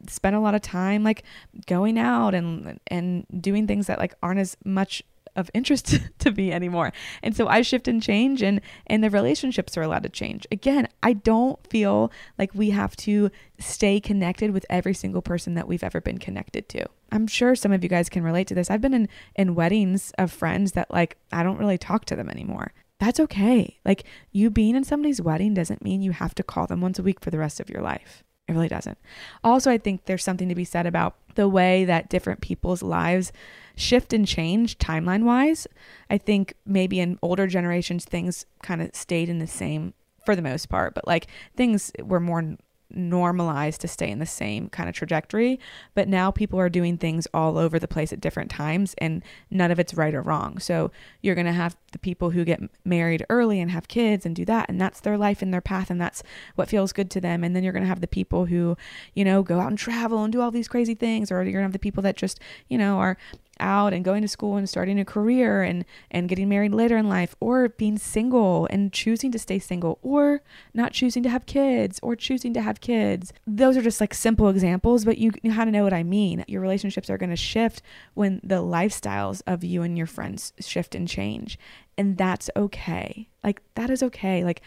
spent 0.08 0.36
a 0.36 0.40
lot 0.40 0.56
of 0.56 0.62
time 0.62 1.04
like 1.04 1.24
going 1.68 1.98
out 1.98 2.34
and 2.34 2.80
and 2.88 3.26
doing 3.40 3.68
things 3.68 3.88
that 3.88 4.00
like 4.00 4.16
aren't 4.24 4.40
as 4.40 4.58
much 4.66 5.04
of 5.36 5.50
interest 5.54 6.00
to 6.20 6.32
me 6.32 6.52
anymore. 6.52 6.92
And 7.24 7.36
so 7.36 7.48
I 7.48 7.62
shift 7.62 7.88
and 7.88 8.02
change 8.02 8.42
and 8.42 8.62
and 8.88 9.04
the 9.04 9.10
relationships 9.10 9.78
are 9.78 9.82
allowed 9.82 10.04
to 10.04 10.10
change. 10.10 10.46
Again, 10.52 10.88
I 11.02 11.14
don't 11.14 11.66
feel 11.68 12.12
like 12.38 12.54
we 12.54 12.72
have 12.72 12.96
to 12.98 13.32
stay 13.60 14.00
connected 14.00 14.52
with 14.52 14.66
every 14.70 14.94
single 14.94 15.22
person 15.22 15.54
that 15.56 15.68
we've 15.68 15.84
ever 15.84 16.02
been 16.02 16.18
connected 16.18 16.68
to. 16.70 16.86
I'm 17.12 17.28
sure 17.28 17.56
some 17.56 17.72
of 17.72 17.84
you 17.84 17.90
guys 17.90 18.10
can 18.10 18.24
relate 18.24 18.48
to 18.48 18.56
this. 18.56 18.70
I've 18.70 18.82
been 18.82 18.94
in 18.94 19.10
in 19.36 19.56
weddings 19.56 20.12
of 20.18 20.32
friends 20.32 20.74
that 20.74 20.92
like 20.92 21.18
I 21.32 21.44
don't 21.44 21.58
really 21.58 21.78
talk 21.78 22.06
to 22.06 22.16
them 22.16 22.30
anymore. 22.30 22.74
That's 23.00 23.20
okay. 23.20 23.80
Like 23.84 24.04
you 24.32 24.50
being 24.50 24.76
in 24.76 24.84
somebody's 24.84 25.22
wedding 25.22 25.56
doesn't 25.56 25.84
mean 25.84 26.04
you 26.04 26.12
have 26.12 26.36
to 26.36 26.44
call 26.44 26.68
them 26.68 26.82
once 26.82 27.00
a 27.00 27.04
week 27.04 27.20
for 27.20 27.32
the 27.32 27.40
rest 27.40 27.60
of 27.60 27.70
your 27.70 27.82
life. 27.82 28.24
It 28.48 28.54
really 28.54 28.68
doesn't. 28.68 28.98
Also, 29.44 29.72
I 29.72 29.78
think 29.78 30.06
there's 30.06 30.24
something 30.24 30.50
to 30.50 30.56
be 30.56 30.66
said 30.66 30.86
about 30.86 31.16
the 31.36 31.48
way 31.48 31.86
that 31.86 32.10
different 32.10 32.42
people's 32.42 32.82
lives 32.82 33.32
shift 33.76 34.14
and 34.14 34.28
change 34.28 34.78
timeline 34.78 35.24
wise. 35.24 35.68
I 36.10 36.18
think 36.18 36.54
maybe 36.66 37.00
in 37.00 37.20
older 37.22 37.48
generations, 37.48 38.06
things 38.06 38.46
kind 38.62 38.82
of 38.82 38.96
stayed 38.96 39.30
in 39.30 39.40
the 39.40 39.48
same 39.48 39.94
for 40.26 40.36
the 40.36 40.42
most 40.42 40.70
part, 40.70 40.94
but 40.94 41.08
like 41.08 41.28
things 41.56 41.92
were 42.00 42.20
more 42.20 42.56
normalized 42.96 43.82
to 43.82 43.88
stay 43.88 44.10
in 44.10 44.20
the 44.20 44.26
same 44.26 44.70
kind 44.70 44.90
of 44.90 44.96
trajectory. 44.96 45.60
But 45.94 46.08
now 46.08 46.32
people 46.32 46.60
are 46.60 46.70
doing 46.70 46.98
things 46.98 47.28
all 47.34 47.58
over 47.58 47.80
the 47.80 47.88
place 47.88 48.12
at 48.14 48.22
different 48.22 48.52
times, 48.52 48.96
and 48.98 49.24
none 49.50 49.72
of 49.72 49.80
it's 49.80 49.94
right 49.94 50.14
or 50.14 50.22
wrong. 50.22 50.60
So 50.60 50.92
you're 51.22 51.36
going 51.36 51.46
to 51.48 51.54
have 51.54 51.76
the 51.92 52.00
people 52.00 52.32
who 52.32 52.46
get 52.46 52.62
married 52.86 53.26
early 53.30 53.60
and 53.60 53.72
have 53.72 53.88
kids 53.88 54.26
and 54.26 54.36
do 54.36 54.46
that, 54.46 54.70
and 54.70 54.80
that's 54.80 55.00
their 55.00 55.18
life 55.18 55.42
and 55.42 55.54
their 55.54 55.62
path, 55.62 55.90
and 55.90 56.00
that's 56.00 56.24
what 56.56 56.70
feels 56.70 56.94
good 56.94 57.10
to 57.12 57.22
them. 57.22 57.44
And 57.44 57.56
then 57.56 57.64
you're 57.64 57.74
going 57.74 57.84
to 57.84 57.90
have 57.90 58.02
the 58.02 58.08
people 58.08 58.46
who, 58.46 58.78
you 59.14 59.26
know, 59.26 59.44
go 59.44 59.60
out 59.60 59.70
and 59.70 59.78
travel 59.78 60.24
and 60.24 60.32
do 60.32 60.42
all 60.42 60.52
these 60.52 60.68
crazy 60.68 60.96
things, 60.96 61.32
or 61.32 61.36
you're 61.44 61.52
going 61.52 61.56
to 61.58 61.62
have 61.64 61.72
the 61.74 61.80
people 61.80 62.04
that 62.04 62.18
just, 62.18 62.40
you 62.70 62.78
know, 62.78 62.98
are 62.98 63.18
out 63.62 63.94
and 63.94 64.04
going 64.04 64.22
to 64.22 64.28
school 64.28 64.58
and 64.58 64.68
starting 64.68 65.00
a 65.00 65.06
career 65.06 65.64
and 65.64 65.86
and 66.10 66.28
getting 66.28 66.50
married 66.50 66.74
later 66.74 66.98
in 66.98 67.08
life 67.08 67.36
or 67.40 67.70
being 67.70 67.98
single 67.98 68.68
and 68.70 68.92
choosing 68.92 69.32
to 69.32 69.40
stay 69.40 69.60
single 69.60 70.00
or 70.02 70.42
not 70.74 70.92
choosing 70.92 71.24
to 71.24 71.30
have 71.30 71.46
kids 71.46 72.00
or 72.04 72.16
choosing 72.16 72.54
to 72.54 72.62
have 72.62 72.82
kids. 72.82 73.32
Those 73.46 73.78
are 73.78 73.82
just 73.82 74.02
like 74.02 74.14
simple 74.14 74.50
examples 74.50 75.06
but 75.06 75.18
you, 75.18 75.32
how 75.52 75.66
to 75.66 75.72
know 75.72 75.84
what 75.84 75.94
i 75.94 76.04
mean. 76.04 76.44
Your 76.48 76.62
relationships 76.62 77.10
are 77.10 77.18
going 77.18 77.30
to 77.30 77.36
shift 77.36 77.82
when 78.14 78.42
the 78.44 78.62
lifestyles 78.62 79.42
of 79.48 79.64
you 79.64 79.84
and 79.84 79.98
your 79.98 80.08
friends 80.08 80.54
shift 80.60 80.96
and 80.96 81.08
change 81.08 81.58
and 81.98 82.18
that's 82.18 82.50
okay. 82.56 83.28
Like 83.44 83.62
that 83.76 83.90
is 83.90 84.04
okay. 84.04 84.44
Like 84.44 84.62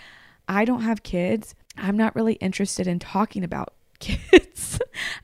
i 0.48 0.64
don't 0.64 0.82
have 0.82 1.02
kids. 1.02 1.54
I'm 1.76 1.96
not 1.96 2.14
really 2.14 2.34
interested 2.34 2.86
in 2.86 2.98
talking 2.98 3.42
about 3.42 3.72
kids. 3.98 4.53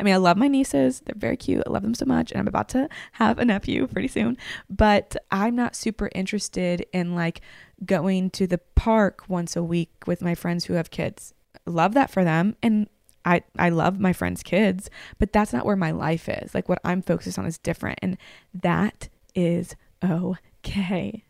I 0.00 0.02
mean, 0.02 0.14
I 0.14 0.16
love 0.16 0.38
my 0.38 0.48
nieces. 0.48 1.00
They're 1.00 1.14
very 1.14 1.36
cute. 1.36 1.62
I 1.66 1.70
love 1.70 1.82
them 1.82 1.94
so 1.94 2.06
much. 2.06 2.32
And 2.32 2.40
I'm 2.40 2.48
about 2.48 2.70
to 2.70 2.88
have 3.12 3.38
a 3.38 3.44
nephew 3.44 3.86
pretty 3.86 4.08
soon. 4.08 4.38
But 4.70 5.14
I'm 5.30 5.54
not 5.54 5.76
super 5.76 6.10
interested 6.14 6.86
in 6.92 7.14
like 7.14 7.42
going 7.84 8.30
to 8.30 8.46
the 8.46 8.58
park 8.58 9.24
once 9.28 9.56
a 9.56 9.62
week 9.62 9.90
with 10.06 10.22
my 10.22 10.34
friends 10.34 10.64
who 10.64 10.72
have 10.72 10.90
kids. 10.90 11.34
Love 11.66 11.92
that 11.94 12.10
for 12.10 12.24
them. 12.24 12.56
And 12.62 12.88
I, 13.26 13.42
I 13.58 13.68
love 13.68 14.00
my 14.00 14.14
friends' 14.14 14.42
kids, 14.42 14.88
but 15.18 15.34
that's 15.34 15.52
not 15.52 15.66
where 15.66 15.76
my 15.76 15.90
life 15.90 16.28
is. 16.30 16.54
Like 16.54 16.70
what 16.70 16.80
I'm 16.82 17.02
focused 17.02 17.38
on 17.38 17.44
is 17.44 17.58
different. 17.58 17.98
And 18.00 18.16
that 18.54 19.10
is 19.34 19.76
okay. 20.02 21.24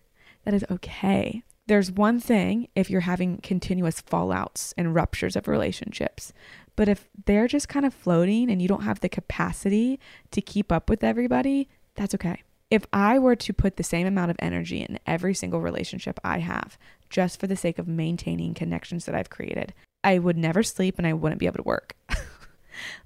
That 0.44 0.54
is 0.54 0.64
okay. 0.70 1.42
There's 1.66 1.90
one 1.90 2.20
thing 2.20 2.68
if 2.74 2.90
you're 2.90 3.00
having 3.02 3.38
continuous 3.38 4.02
fallouts 4.02 4.72
and 4.76 4.94
ruptures 4.94 5.36
of 5.36 5.48
relationships. 5.48 6.32
But 6.80 6.88
if 6.88 7.10
they're 7.26 7.46
just 7.46 7.68
kind 7.68 7.84
of 7.84 7.92
floating 7.92 8.50
and 8.50 8.62
you 8.62 8.66
don't 8.66 8.84
have 8.84 9.00
the 9.00 9.10
capacity 9.10 10.00
to 10.30 10.40
keep 10.40 10.72
up 10.72 10.88
with 10.88 11.04
everybody, 11.04 11.68
that's 11.94 12.14
okay. 12.14 12.42
If 12.70 12.86
I 12.90 13.18
were 13.18 13.36
to 13.36 13.52
put 13.52 13.76
the 13.76 13.82
same 13.82 14.06
amount 14.06 14.30
of 14.30 14.38
energy 14.38 14.80
in 14.80 14.98
every 15.06 15.34
single 15.34 15.60
relationship 15.60 16.18
I 16.24 16.38
have, 16.38 16.78
just 17.10 17.38
for 17.38 17.46
the 17.46 17.54
sake 17.54 17.78
of 17.78 17.86
maintaining 17.86 18.54
connections 18.54 19.04
that 19.04 19.14
I've 19.14 19.28
created, 19.28 19.74
I 20.02 20.18
would 20.20 20.38
never 20.38 20.62
sleep 20.62 20.94
and 20.96 21.06
I 21.06 21.12
wouldn't 21.12 21.38
be 21.38 21.44
able 21.44 21.58
to 21.58 21.64
work. 21.64 21.96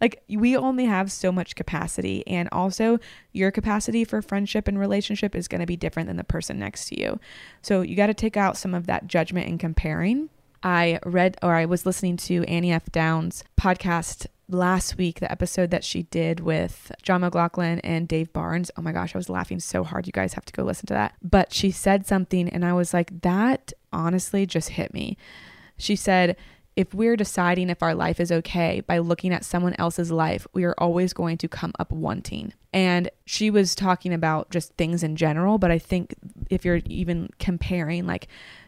like 0.01 0.23
we 0.29 0.57
only 0.57 0.85
have 0.85 1.11
so 1.11 1.33
much 1.33 1.57
capacity 1.57 2.25
and 2.29 2.49
also 2.53 3.01
your 3.33 3.51
capacity 3.51 4.05
for 4.05 4.23
friendship 4.23 4.69
and 4.69 4.79
relationship 4.79 5.35
is 5.35 5.49
going 5.49 5.63
to 5.63 5.67
be 5.67 5.77
different 5.77 6.07
than 6.07 6.17
the 6.17 6.23
person 6.23 6.61
next 6.61 6.87
to 6.91 7.01
you. 7.01 7.19
So 7.61 7.81
you 7.81 7.97
got 7.97 8.07
to 8.07 8.15
take 8.15 8.37
out 8.37 8.57
some 8.57 8.73
of 8.73 8.87
that 8.87 9.09
judgment 9.09 9.49
and 9.49 9.59
comparing 9.59 10.31
I 10.65 10.99
read 11.05 11.37
or 11.43 11.55
I 11.55 11.67
was 11.67 11.85
listening 11.85 12.17
to 12.17 12.43
Annie 12.45 12.73
F. 12.73 12.91
Downs' 12.91 13.45
podcast 13.61 14.27
last 14.49 14.97
week, 14.97 15.21
the 15.21 15.31
episode 15.31 15.71
that 15.71 15.85
she 15.85 16.05
did 16.05 16.41
with 16.41 16.91
John 17.03 17.21
McLaughlin 17.21 17.81
and 17.81 18.09
Dave 18.09 18.33
Barnes. 18.33 18.71
Oh 18.77 18.83
my 18.83 18.93
gosh, 18.93 19.15
I 19.15 19.19
was 19.19 19.29
laughing 19.29 19.61
so 19.61 19.85
hard. 19.85 20.07
You 20.07 20.13
guys 20.13 20.33
have 20.35 20.45
to 20.47 20.53
go 20.53 20.65
listen 20.65 20.87
to 20.87 20.95
that. 20.95 21.15
But 21.23 21.53
she 21.53 21.71
said 21.71 22.07
something, 22.07 22.49
and 22.49 22.65
I 22.65 22.73
was 22.73 22.95
like, 22.95 23.21
that 23.21 23.75
honestly 23.93 24.47
just 24.47 24.71
hit 24.71 24.95
me. 24.95 25.19
She 25.77 25.97
said, 25.97 26.37
if 26.77 26.93
we're 26.93 27.17
deciding 27.17 27.71
if 27.71 27.83
our 27.83 27.95
life 27.95 28.19
is 28.19 28.33
okay 28.33 28.81
by 28.81 28.99
looking 28.99 29.33
at 29.33 29.45
someone 29.45 29.77
else's 29.79 30.11
life, 30.11 30.47
we 30.55 30.65
are 30.65 30.75
always 30.79 31.13
going 31.13 31.39
to 31.39 31.49
come 31.49 31.73
up 31.79 31.93
wanting. 31.93 32.53
And 32.73 33.11
she 33.27 33.51
was 33.51 33.75
talking 33.75 34.13
about 34.13 34.51
just 34.51 34.73
things 34.75 35.05
in 35.05 35.15
general, 35.15 35.59
but 35.59 35.71
I 35.71 35.79
think 35.79 36.15
if 36.51 36.65
you're 36.65 36.81
even 36.87 37.31
comparing, 37.39 38.07
like, 38.07 38.27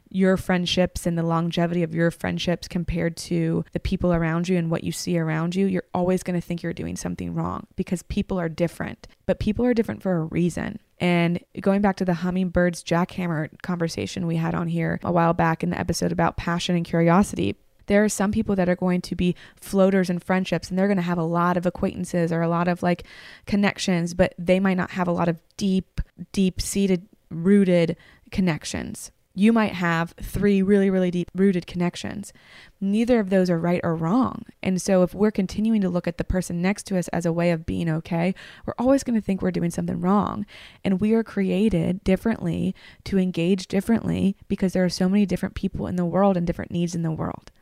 your 0.08 0.36
friendships 0.36 1.06
and 1.06 1.18
the 1.18 1.22
longevity 1.22 1.82
of 1.82 1.94
your 1.94 2.10
friendships 2.10 2.68
compared 2.68 3.16
to 3.16 3.64
the 3.72 3.80
people 3.80 4.12
around 4.12 4.48
you 4.48 4.56
and 4.56 4.70
what 4.70 4.84
you 4.84 4.92
see 4.92 5.18
around 5.18 5.54
you, 5.54 5.66
you're 5.66 5.84
always 5.92 6.22
going 6.22 6.38
to 6.38 6.46
think 6.46 6.62
you're 6.62 6.72
doing 6.72 6.96
something 6.96 7.34
wrong 7.34 7.66
because 7.76 8.02
people 8.04 8.38
are 8.38 8.48
different. 8.48 9.08
But 9.26 9.40
people 9.40 9.64
are 9.64 9.74
different 9.74 10.02
for 10.02 10.16
a 10.16 10.24
reason. 10.24 10.78
And 10.98 11.40
going 11.60 11.82
back 11.82 11.96
to 11.96 12.04
the 12.04 12.14
hummingbirds 12.14 12.82
jackhammer 12.82 13.50
conversation 13.62 14.26
we 14.26 14.36
had 14.36 14.54
on 14.54 14.68
here 14.68 14.98
a 15.02 15.12
while 15.12 15.34
back 15.34 15.62
in 15.62 15.70
the 15.70 15.78
episode 15.78 16.12
about 16.12 16.36
passion 16.36 16.76
and 16.76 16.84
curiosity, 16.84 17.56
there 17.86 18.02
are 18.02 18.08
some 18.08 18.32
people 18.32 18.56
that 18.56 18.68
are 18.68 18.76
going 18.76 19.00
to 19.02 19.14
be 19.14 19.36
floaters 19.56 20.10
in 20.10 20.18
friendships 20.18 20.70
and 20.70 20.78
they're 20.78 20.88
going 20.88 20.96
to 20.96 21.02
have 21.02 21.18
a 21.18 21.22
lot 21.22 21.56
of 21.56 21.66
acquaintances 21.66 22.32
or 22.32 22.42
a 22.42 22.48
lot 22.48 22.68
of 22.68 22.82
like 22.82 23.04
connections, 23.46 24.14
but 24.14 24.34
they 24.38 24.58
might 24.60 24.76
not 24.76 24.90
have 24.90 25.08
a 25.08 25.12
lot 25.12 25.28
of 25.28 25.38
deep, 25.56 26.00
deep 26.32 26.60
seated, 26.60 27.06
rooted 27.30 27.96
connections 28.30 29.10
You 29.38 29.52
might 29.52 29.74
have 29.74 30.14
three 30.18 30.62
really, 30.62 30.88
really 30.88 31.10
deep 31.10 31.30
rooted 31.34 31.66
connections. 31.66 32.32
Neither 32.80 33.20
of 33.20 33.28
those 33.28 33.50
are 33.50 33.58
right 33.58 33.82
or 33.84 33.94
wrong. 33.94 34.46
And 34.62 34.80
so, 34.80 35.02
if 35.02 35.14
we're 35.14 35.30
continuing 35.30 35.82
to 35.82 35.90
look 35.90 36.08
at 36.08 36.16
the 36.16 36.24
person 36.24 36.62
next 36.62 36.84
to 36.84 36.98
us 36.98 37.08
as 37.08 37.26
a 37.26 37.32
way 37.34 37.50
of 37.50 37.66
being 37.66 37.90
okay, 37.90 38.34
we're 38.64 38.72
always 38.78 39.04
going 39.04 39.14
to 39.14 39.20
think 39.20 39.42
we're 39.42 39.50
doing 39.50 39.70
something 39.70 40.00
wrong. 40.00 40.46
And 40.82 41.02
we 41.02 41.12
are 41.12 41.22
created 41.22 42.02
differently 42.02 42.74
to 43.04 43.18
engage 43.18 43.66
differently 43.66 44.36
because 44.48 44.72
there 44.72 44.86
are 44.86 44.88
so 44.88 45.06
many 45.06 45.26
different 45.26 45.54
people 45.54 45.86
in 45.86 45.96
the 45.96 46.06
world 46.06 46.38
and 46.38 46.46
different 46.46 46.70
needs 46.70 46.94
in 46.94 47.02
the 47.02 47.12
world. 47.12 47.52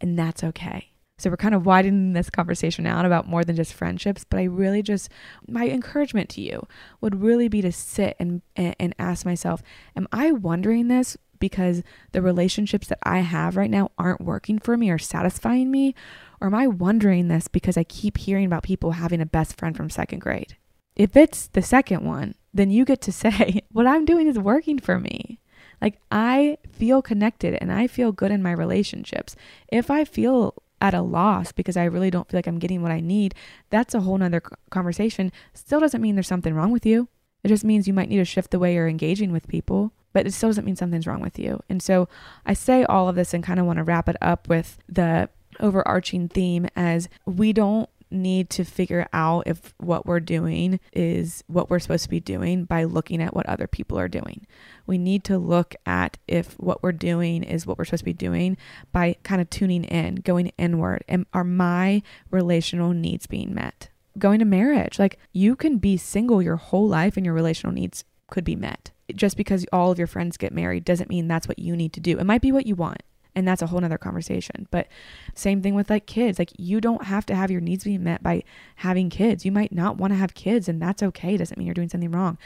And 0.00 0.18
that's 0.18 0.42
okay. 0.42 0.92
So 1.18 1.30
we're 1.30 1.36
kind 1.36 1.54
of 1.54 1.66
widening 1.66 2.12
this 2.12 2.30
conversation 2.30 2.86
out 2.86 3.04
about 3.04 3.28
more 3.28 3.44
than 3.44 3.56
just 3.56 3.74
friendships, 3.74 4.24
but 4.24 4.38
I 4.38 4.44
really 4.44 4.82
just 4.82 5.10
my 5.46 5.68
encouragement 5.68 6.28
to 6.30 6.40
you 6.40 6.66
would 7.00 7.20
really 7.20 7.48
be 7.48 7.60
to 7.62 7.72
sit 7.72 8.16
and 8.18 8.40
and 8.56 8.94
ask 8.98 9.26
myself, 9.26 9.62
am 9.96 10.08
I 10.12 10.32
wondering 10.32 10.88
this 10.88 11.16
because 11.38 11.82
the 12.12 12.22
relationships 12.22 12.88
that 12.88 12.98
I 13.02 13.18
have 13.18 13.56
right 13.56 13.70
now 13.70 13.90
aren't 13.98 14.20
working 14.20 14.58
for 14.58 14.76
me 14.76 14.90
or 14.90 14.98
satisfying 14.98 15.70
me, 15.70 15.94
or 16.40 16.48
am 16.48 16.54
I 16.54 16.66
wondering 16.66 17.28
this 17.28 17.48
because 17.48 17.76
I 17.76 17.84
keep 17.84 18.18
hearing 18.18 18.46
about 18.46 18.62
people 18.62 18.92
having 18.92 19.20
a 19.20 19.26
best 19.26 19.58
friend 19.58 19.76
from 19.76 19.90
second 19.90 20.20
grade? 20.20 20.56
If 20.96 21.16
it's 21.16 21.46
the 21.48 21.62
second 21.62 22.04
one, 22.04 22.34
then 22.52 22.70
you 22.70 22.84
get 22.84 23.00
to 23.02 23.12
say, 23.24 23.62
what 23.70 23.86
I'm 23.86 24.04
doing 24.04 24.26
is 24.26 24.38
working 24.38 24.78
for 24.78 24.98
me. 24.98 25.40
Like 25.80 26.00
I 26.10 26.58
feel 26.72 27.02
connected 27.02 27.56
and 27.60 27.72
I 27.72 27.86
feel 27.86 28.10
good 28.10 28.32
in 28.32 28.42
my 28.42 28.52
relationships. 28.52 29.36
If 29.68 29.90
I 29.90 30.04
feel 30.04 30.54
at 30.80 30.94
a 30.94 31.02
loss 31.02 31.52
because 31.52 31.76
I 31.76 31.84
really 31.84 32.10
don't 32.10 32.28
feel 32.28 32.38
like 32.38 32.46
I'm 32.46 32.58
getting 32.58 32.82
what 32.82 32.92
I 32.92 33.00
need, 33.00 33.34
that's 33.70 33.94
a 33.94 34.00
whole 34.00 34.18
nother 34.18 34.42
conversation. 34.70 35.32
Still 35.54 35.80
doesn't 35.80 36.00
mean 36.00 36.14
there's 36.14 36.28
something 36.28 36.54
wrong 36.54 36.70
with 36.70 36.86
you. 36.86 37.08
It 37.44 37.48
just 37.48 37.64
means 37.64 37.86
you 37.86 37.94
might 37.94 38.08
need 38.08 38.18
to 38.18 38.24
shift 38.24 38.50
the 38.50 38.58
way 38.58 38.74
you're 38.74 38.88
engaging 38.88 39.32
with 39.32 39.48
people, 39.48 39.92
but 40.12 40.26
it 40.26 40.32
still 40.32 40.48
doesn't 40.48 40.64
mean 40.64 40.76
something's 40.76 41.06
wrong 41.06 41.20
with 41.20 41.38
you. 41.38 41.60
And 41.68 41.82
so 41.82 42.08
I 42.44 42.54
say 42.54 42.84
all 42.84 43.08
of 43.08 43.16
this 43.16 43.32
and 43.32 43.44
kind 43.44 43.60
of 43.60 43.66
want 43.66 43.78
to 43.78 43.84
wrap 43.84 44.08
it 44.08 44.16
up 44.20 44.48
with 44.48 44.78
the 44.88 45.28
overarching 45.60 46.28
theme 46.28 46.66
as 46.76 47.08
we 47.26 47.52
don't 47.52 47.88
need 48.10 48.50
to 48.50 48.64
figure 48.64 49.06
out 49.12 49.46
if 49.46 49.74
what 49.78 50.06
we're 50.06 50.20
doing 50.20 50.80
is 50.92 51.44
what 51.46 51.70
we're 51.70 51.78
supposed 51.78 52.04
to 52.04 52.10
be 52.10 52.20
doing 52.20 52.64
by 52.64 52.84
looking 52.84 53.22
at 53.22 53.34
what 53.34 53.46
other 53.46 53.66
people 53.66 53.98
are 53.98 54.08
doing. 54.08 54.46
We 54.86 54.98
need 54.98 55.24
to 55.24 55.38
look 55.38 55.74
at 55.86 56.18
if 56.26 56.54
what 56.58 56.82
we're 56.82 56.92
doing 56.92 57.42
is 57.42 57.66
what 57.66 57.78
we're 57.78 57.84
supposed 57.84 58.00
to 58.00 58.06
be 58.06 58.12
doing 58.12 58.56
by 58.92 59.16
kind 59.22 59.40
of 59.40 59.50
tuning 59.50 59.84
in, 59.84 60.16
going 60.16 60.52
inward. 60.58 61.04
And 61.08 61.26
are 61.32 61.44
my 61.44 62.02
relational 62.30 62.92
needs 62.92 63.26
being 63.26 63.54
met? 63.54 63.88
Going 64.18 64.40
to 64.40 64.44
marriage, 64.44 64.98
like 64.98 65.18
you 65.32 65.54
can 65.54 65.78
be 65.78 65.96
single 65.96 66.42
your 66.42 66.56
whole 66.56 66.88
life 66.88 67.16
and 67.16 67.24
your 67.24 67.34
relational 67.34 67.72
needs 67.72 68.04
could 68.30 68.44
be 68.44 68.56
met. 68.56 68.90
Just 69.14 69.36
because 69.36 69.64
all 69.72 69.90
of 69.90 69.98
your 69.98 70.06
friends 70.06 70.36
get 70.36 70.52
married 70.52 70.84
doesn't 70.84 71.08
mean 71.08 71.28
that's 71.28 71.48
what 71.48 71.58
you 71.58 71.76
need 71.76 71.92
to 71.94 72.00
do. 72.00 72.18
It 72.18 72.26
might 72.26 72.42
be 72.42 72.52
what 72.52 72.66
you 72.66 72.74
want 72.74 73.02
and 73.38 73.46
that's 73.46 73.62
a 73.62 73.68
whole 73.68 73.80
nother 73.80 73.98
conversation. 73.98 74.66
But 74.72 74.88
same 75.32 75.62
thing 75.62 75.76
with 75.76 75.90
like 75.90 76.06
kids. 76.06 76.40
Like 76.40 76.50
you 76.58 76.80
don't 76.80 77.04
have 77.04 77.24
to 77.26 77.36
have 77.36 77.52
your 77.52 77.60
needs 77.60 77.84
being 77.84 78.02
met 78.02 78.20
by 78.20 78.42
having 78.76 79.10
kids. 79.10 79.44
You 79.44 79.52
might 79.52 79.72
not 79.72 79.96
want 79.96 80.12
to 80.12 80.18
have 80.18 80.34
kids 80.34 80.68
and 80.68 80.82
that's 80.82 81.04
okay. 81.04 81.34
It 81.34 81.38
doesn't 81.38 81.56
mean 81.56 81.64
you're 81.66 81.74
doing 81.74 81.88
something 81.88 82.10
wrong. 82.10 82.36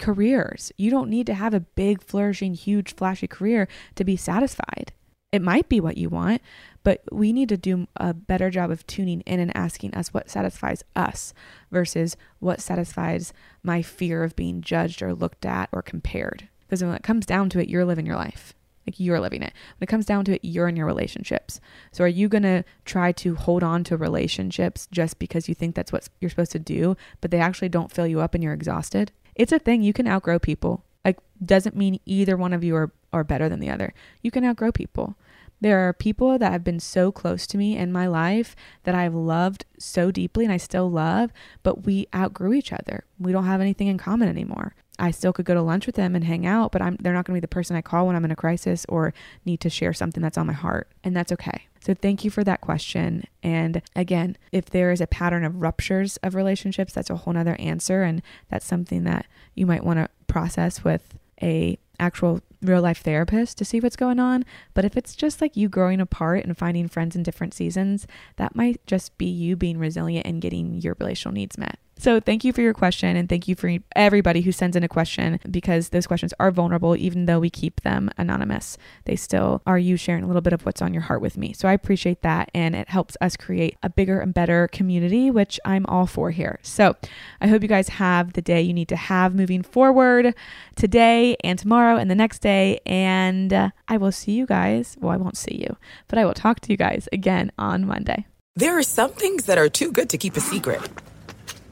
Careers. 0.00 0.72
You 0.78 0.90
don't 0.90 1.10
need 1.10 1.26
to 1.26 1.34
have 1.34 1.52
a 1.52 1.60
big 1.60 2.02
flourishing 2.02 2.54
huge 2.54 2.96
flashy 2.96 3.26
career 3.26 3.68
to 3.96 4.04
be 4.04 4.16
satisfied. 4.16 4.94
It 5.32 5.42
might 5.42 5.68
be 5.68 5.80
what 5.80 5.98
you 5.98 6.08
want 6.08 6.40
but 6.82 7.02
we 7.12 7.34
need 7.34 7.50
to 7.50 7.58
do 7.58 7.86
a 7.96 8.14
better 8.14 8.48
job 8.48 8.70
of 8.70 8.86
tuning 8.86 9.20
in 9.22 9.40
and 9.40 9.54
asking 9.54 9.92
us 9.92 10.14
what 10.14 10.30
satisfies 10.30 10.82
us 10.96 11.34
versus 11.70 12.16
what 12.38 12.62
satisfies 12.62 13.34
my 13.62 13.82
fear 13.82 14.24
of 14.24 14.34
being 14.34 14.62
judged 14.62 15.02
or 15.02 15.12
looked 15.12 15.44
at 15.44 15.68
or 15.70 15.82
compared. 15.82 16.48
Because 16.60 16.82
when 16.82 16.94
it 16.94 17.02
comes 17.02 17.26
down 17.26 17.50
to 17.50 17.60
it 17.60 17.68
you're 17.68 17.84
living 17.84 18.06
your 18.06 18.16
life 18.16 18.54
like 18.88 18.98
you're 18.98 19.20
living 19.20 19.42
it. 19.42 19.52
When 19.78 19.84
it 19.84 19.90
comes 19.90 20.06
down 20.06 20.24
to 20.24 20.34
it, 20.34 20.40
you're 20.42 20.68
in 20.68 20.76
your 20.76 20.86
relationships. 20.86 21.60
So 21.92 22.04
are 22.04 22.08
you 22.08 22.28
going 22.28 22.42
to 22.42 22.64
try 22.84 23.12
to 23.12 23.34
hold 23.34 23.62
on 23.62 23.84
to 23.84 23.96
relationships 23.96 24.88
just 24.90 25.18
because 25.18 25.48
you 25.48 25.54
think 25.54 25.74
that's 25.74 25.92
what 25.92 26.08
you're 26.20 26.30
supposed 26.30 26.52
to 26.52 26.58
do, 26.58 26.96
but 27.20 27.30
they 27.30 27.40
actually 27.40 27.68
don't 27.68 27.92
fill 27.92 28.06
you 28.06 28.20
up 28.20 28.34
and 28.34 28.42
you're 28.42 28.54
exhausted? 28.54 29.12
It's 29.34 29.52
a 29.52 29.58
thing. 29.58 29.82
You 29.82 29.92
can 29.92 30.08
outgrow 30.08 30.38
people. 30.38 30.84
Like 31.04 31.18
doesn't 31.44 31.76
mean 31.76 32.00
either 32.06 32.36
one 32.36 32.52
of 32.52 32.64
you 32.64 32.74
are, 32.76 32.90
are 33.12 33.24
better 33.24 33.48
than 33.48 33.60
the 33.60 33.70
other. 33.70 33.92
You 34.22 34.30
can 34.30 34.44
outgrow 34.44 34.72
people. 34.72 35.16
There 35.60 35.88
are 35.88 35.92
people 35.92 36.38
that 36.38 36.52
have 36.52 36.62
been 36.62 36.80
so 36.80 37.10
close 37.10 37.46
to 37.48 37.58
me 37.58 37.76
in 37.76 37.90
my 37.90 38.06
life 38.06 38.54
that 38.84 38.94
I've 38.94 39.14
loved 39.14 39.64
so 39.78 40.10
deeply 40.10 40.44
and 40.44 40.52
I 40.52 40.56
still 40.56 40.90
love, 40.90 41.32
but 41.62 41.84
we 41.84 42.06
outgrew 42.14 42.52
each 42.52 42.72
other. 42.72 43.04
We 43.18 43.32
don't 43.32 43.46
have 43.46 43.60
anything 43.60 43.88
in 43.88 43.98
common 43.98 44.28
anymore. 44.28 44.74
I 44.98 45.10
still 45.10 45.32
could 45.32 45.44
go 45.44 45.54
to 45.54 45.62
lunch 45.62 45.86
with 45.86 45.94
them 45.94 46.14
and 46.14 46.24
hang 46.24 46.46
out, 46.46 46.72
but 46.72 46.82
I'm 46.82 46.96
they're 46.96 47.12
not 47.12 47.24
going 47.24 47.34
to 47.34 47.40
be 47.40 47.44
the 47.44 47.48
person 47.48 47.76
I 47.76 47.82
call 47.82 48.06
when 48.06 48.16
I'm 48.16 48.24
in 48.24 48.30
a 48.30 48.36
crisis 48.36 48.84
or 48.88 49.14
need 49.44 49.60
to 49.60 49.70
share 49.70 49.92
something 49.92 50.22
that's 50.22 50.38
on 50.38 50.46
my 50.46 50.52
heart, 50.52 50.88
and 51.04 51.16
that's 51.16 51.32
okay. 51.32 51.66
So 51.80 51.94
thank 51.94 52.24
you 52.24 52.30
for 52.30 52.42
that 52.44 52.60
question. 52.60 53.24
And 53.42 53.82
again, 53.94 54.36
if 54.52 54.66
there 54.66 54.90
is 54.90 55.00
a 55.00 55.06
pattern 55.06 55.44
of 55.44 55.62
ruptures 55.62 56.16
of 56.18 56.34
relationships, 56.34 56.92
that's 56.92 57.10
a 57.10 57.16
whole 57.16 57.32
nother 57.32 57.56
answer, 57.58 58.02
and 58.02 58.22
that's 58.50 58.66
something 58.66 59.04
that 59.04 59.26
you 59.54 59.66
might 59.66 59.84
want 59.84 59.98
to 59.98 60.08
process 60.26 60.84
with 60.84 61.16
a 61.40 61.78
actual 62.00 62.40
real 62.62 62.82
life 62.82 63.02
therapist 63.02 63.58
to 63.58 63.64
see 63.64 63.80
what's 63.80 63.96
going 63.96 64.18
on. 64.18 64.44
But 64.74 64.84
if 64.84 64.96
it's 64.96 65.14
just 65.14 65.40
like 65.40 65.56
you 65.56 65.68
growing 65.68 66.00
apart 66.00 66.44
and 66.44 66.56
finding 66.56 66.88
friends 66.88 67.14
in 67.14 67.22
different 67.22 67.54
seasons, 67.54 68.06
that 68.36 68.56
might 68.56 68.84
just 68.86 69.16
be 69.18 69.26
you 69.26 69.56
being 69.56 69.78
resilient 69.78 70.26
and 70.26 70.42
getting 70.42 70.80
your 70.80 70.96
relational 70.98 71.34
needs 71.34 71.56
met. 71.56 71.78
So 72.00 72.20
thank 72.20 72.44
you 72.44 72.52
for 72.52 72.60
your 72.60 72.74
question 72.74 73.16
and 73.16 73.28
thank 73.28 73.48
you 73.48 73.56
for 73.56 73.76
everybody 73.96 74.40
who 74.40 74.52
sends 74.52 74.76
in 74.76 74.84
a 74.84 74.88
question 74.88 75.40
because 75.50 75.88
those 75.88 76.06
questions 76.06 76.32
are 76.38 76.52
vulnerable 76.52 76.94
even 76.94 77.26
though 77.26 77.40
we 77.40 77.50
keep 77.50 77.80
them 77.80 78.08
anonymous. 78.16 78.78
They 79.04 79.16
still 79.16 79.62
are 79.66 79.80
you 79.80 79.96
sharing 79.96 80.22
a 80.22 80.28
little 80.28 80.40
bit 80.40 80.52
of 80.52 80.64
what's 80.64 80.80
on 80.80 80.94
your 80.94 81.02
heart 81.02 81.20
with 81.20 81.36
me. 81.36 81.52
So 81.52 81.68
I 81.68 81.72
appreciate 81.72 82.22
that 82.22 82.52
and 82.54 82.76
it 82.76 82.88
helps 82.88 83.16
us 83.20 83.36
create 83.36 83.76
a 83.82 83.90
bigger 83.90 84.20
and 84.20 84.32
better 84.32 84.68
community 84.68 85.28
which 85.28 85.58
I'm 85.64 85.86
all 85.86 86.06
for 86.06 86.30
here. 86.30 86.60
So 86.62 86.94
I 87.40 87.48
hope 87.48 87.62
you 87.62 87.68
guys 87.68 87.88
have 87.88 88.34
the 88.34 88.42
day 88.42 88.62
you 88.62 88.72
need 88.72 88.88
to 88.90 88.96
have 88.96 89.34
moving 89.34 89.64
forward 89.64 90.36
today 90.76 91.36
and 91.42 91.58
tomorrow 91.58 91.96
and 91.96 92.08
the 92.08 92.14
next 92.14 92.38
day 92.38 92.78
and 92.86 93.52
uh, 93.52 93.70
I 93.88 93.96
will 93.96 94.12
see 94.12 94.32
you 94.32 94.46
guys. 94.46 94.96
Well, 95.00 95.10
I 95.10 95.16
won't 95.16 95.36
see 95.36 95.56
you, 95.56 95.76
but 96.06 96.20
I 96.20 96.24
will 96.24 96.34
talk 96.34 96.60
to 96.60 96.70
you 96.70 96.76
guys 96.76 97.08
again 97.12 97.50
on 97.58 97.84
Monday. 97.84 98.26
There 98.54 98.78
are 98.78 98.84
some 98.84 99.10
things 99.10 99.46
that 99.46 99.58
are 99.58 99.68
too 99.68 99.90
good 99.90 100.08
to 100.10 100.18
keep 100.18 100.36
a 100.36 100.40
secret 100.40 100.80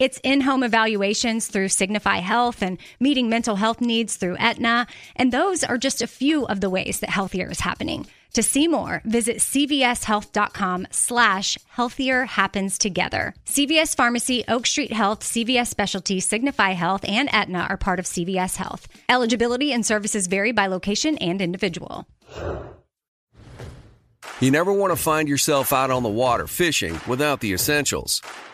It's 0.00 0.18
in 0.24 0.40
home 0.40 0.62
evaluations 0.62 1.46
through 1.46 1.68
Signify 1.68 2.20
Health 2.20 2.62
and 2.62 2.78
meeting 3.00 3.28
mental 3.28 3.56
health 3.56 3.82
needs 3.82 4.16
through 4.16 4.38
Aetna. 4.38 4.86
And 5.14 5.30
those 5.30 5.62
are 5.62 5.76
just 5.76 6.00
a 6.00 6.06
few 6.06 6.46
of 6.46 6.62
the 6.62 6.70
ways 6.70 7.00
that 7.00 7.10
healthier 7.10 7.50
is 7.50 7.60
happening. 7.60 8.06
To 8.32 8.42
see 8.42 8.66
more, 8.66 9.02
visit 9.04 9.38
cvshealth.com 9.38 10.86
slash 10.90 11.58
healthier 11.68 12.24
happens 12.24 12.78
together. 12.78 13.34
CVS 13.44 13.94
Pharmacy, 13.94 14.42
Oak 14.48 14.64
Street 14.64 14.94
Health, 14.94 15.20
CVS 15.20 15.66
Specialty, 15.66 16.18
Signify 16.18 16.70
Health, 16.70 17.04
and 17.06 17.28
Aetna 17.30 17.66
are 17.68 17.76
part 17.76 17.98
of 17.98 18.06
CVS 18.06 18.56
Health. 18.56 18.88
Eligibility 19.06 19.70
and 19.70 19.84
services 19.84 20.28
vary 20.28 20.52
by 20.52 20.66
location 20.66 21.18
and 21.18 21.42
individual. 21.42 22.06
You 24.40 24.50
never 24.50 24.72
want 24.72 24.92
to 24.92 24.96
find 24.96 25.28
yourself 25.28 25.74
out 25.74 25.90
on 25.90 26.02
the 26.02 26.08
water 26.08 26.46
fishing 26.46 26.98
without 27.06 27.40
the 27.40 27.52
essentials. 27.52 28.22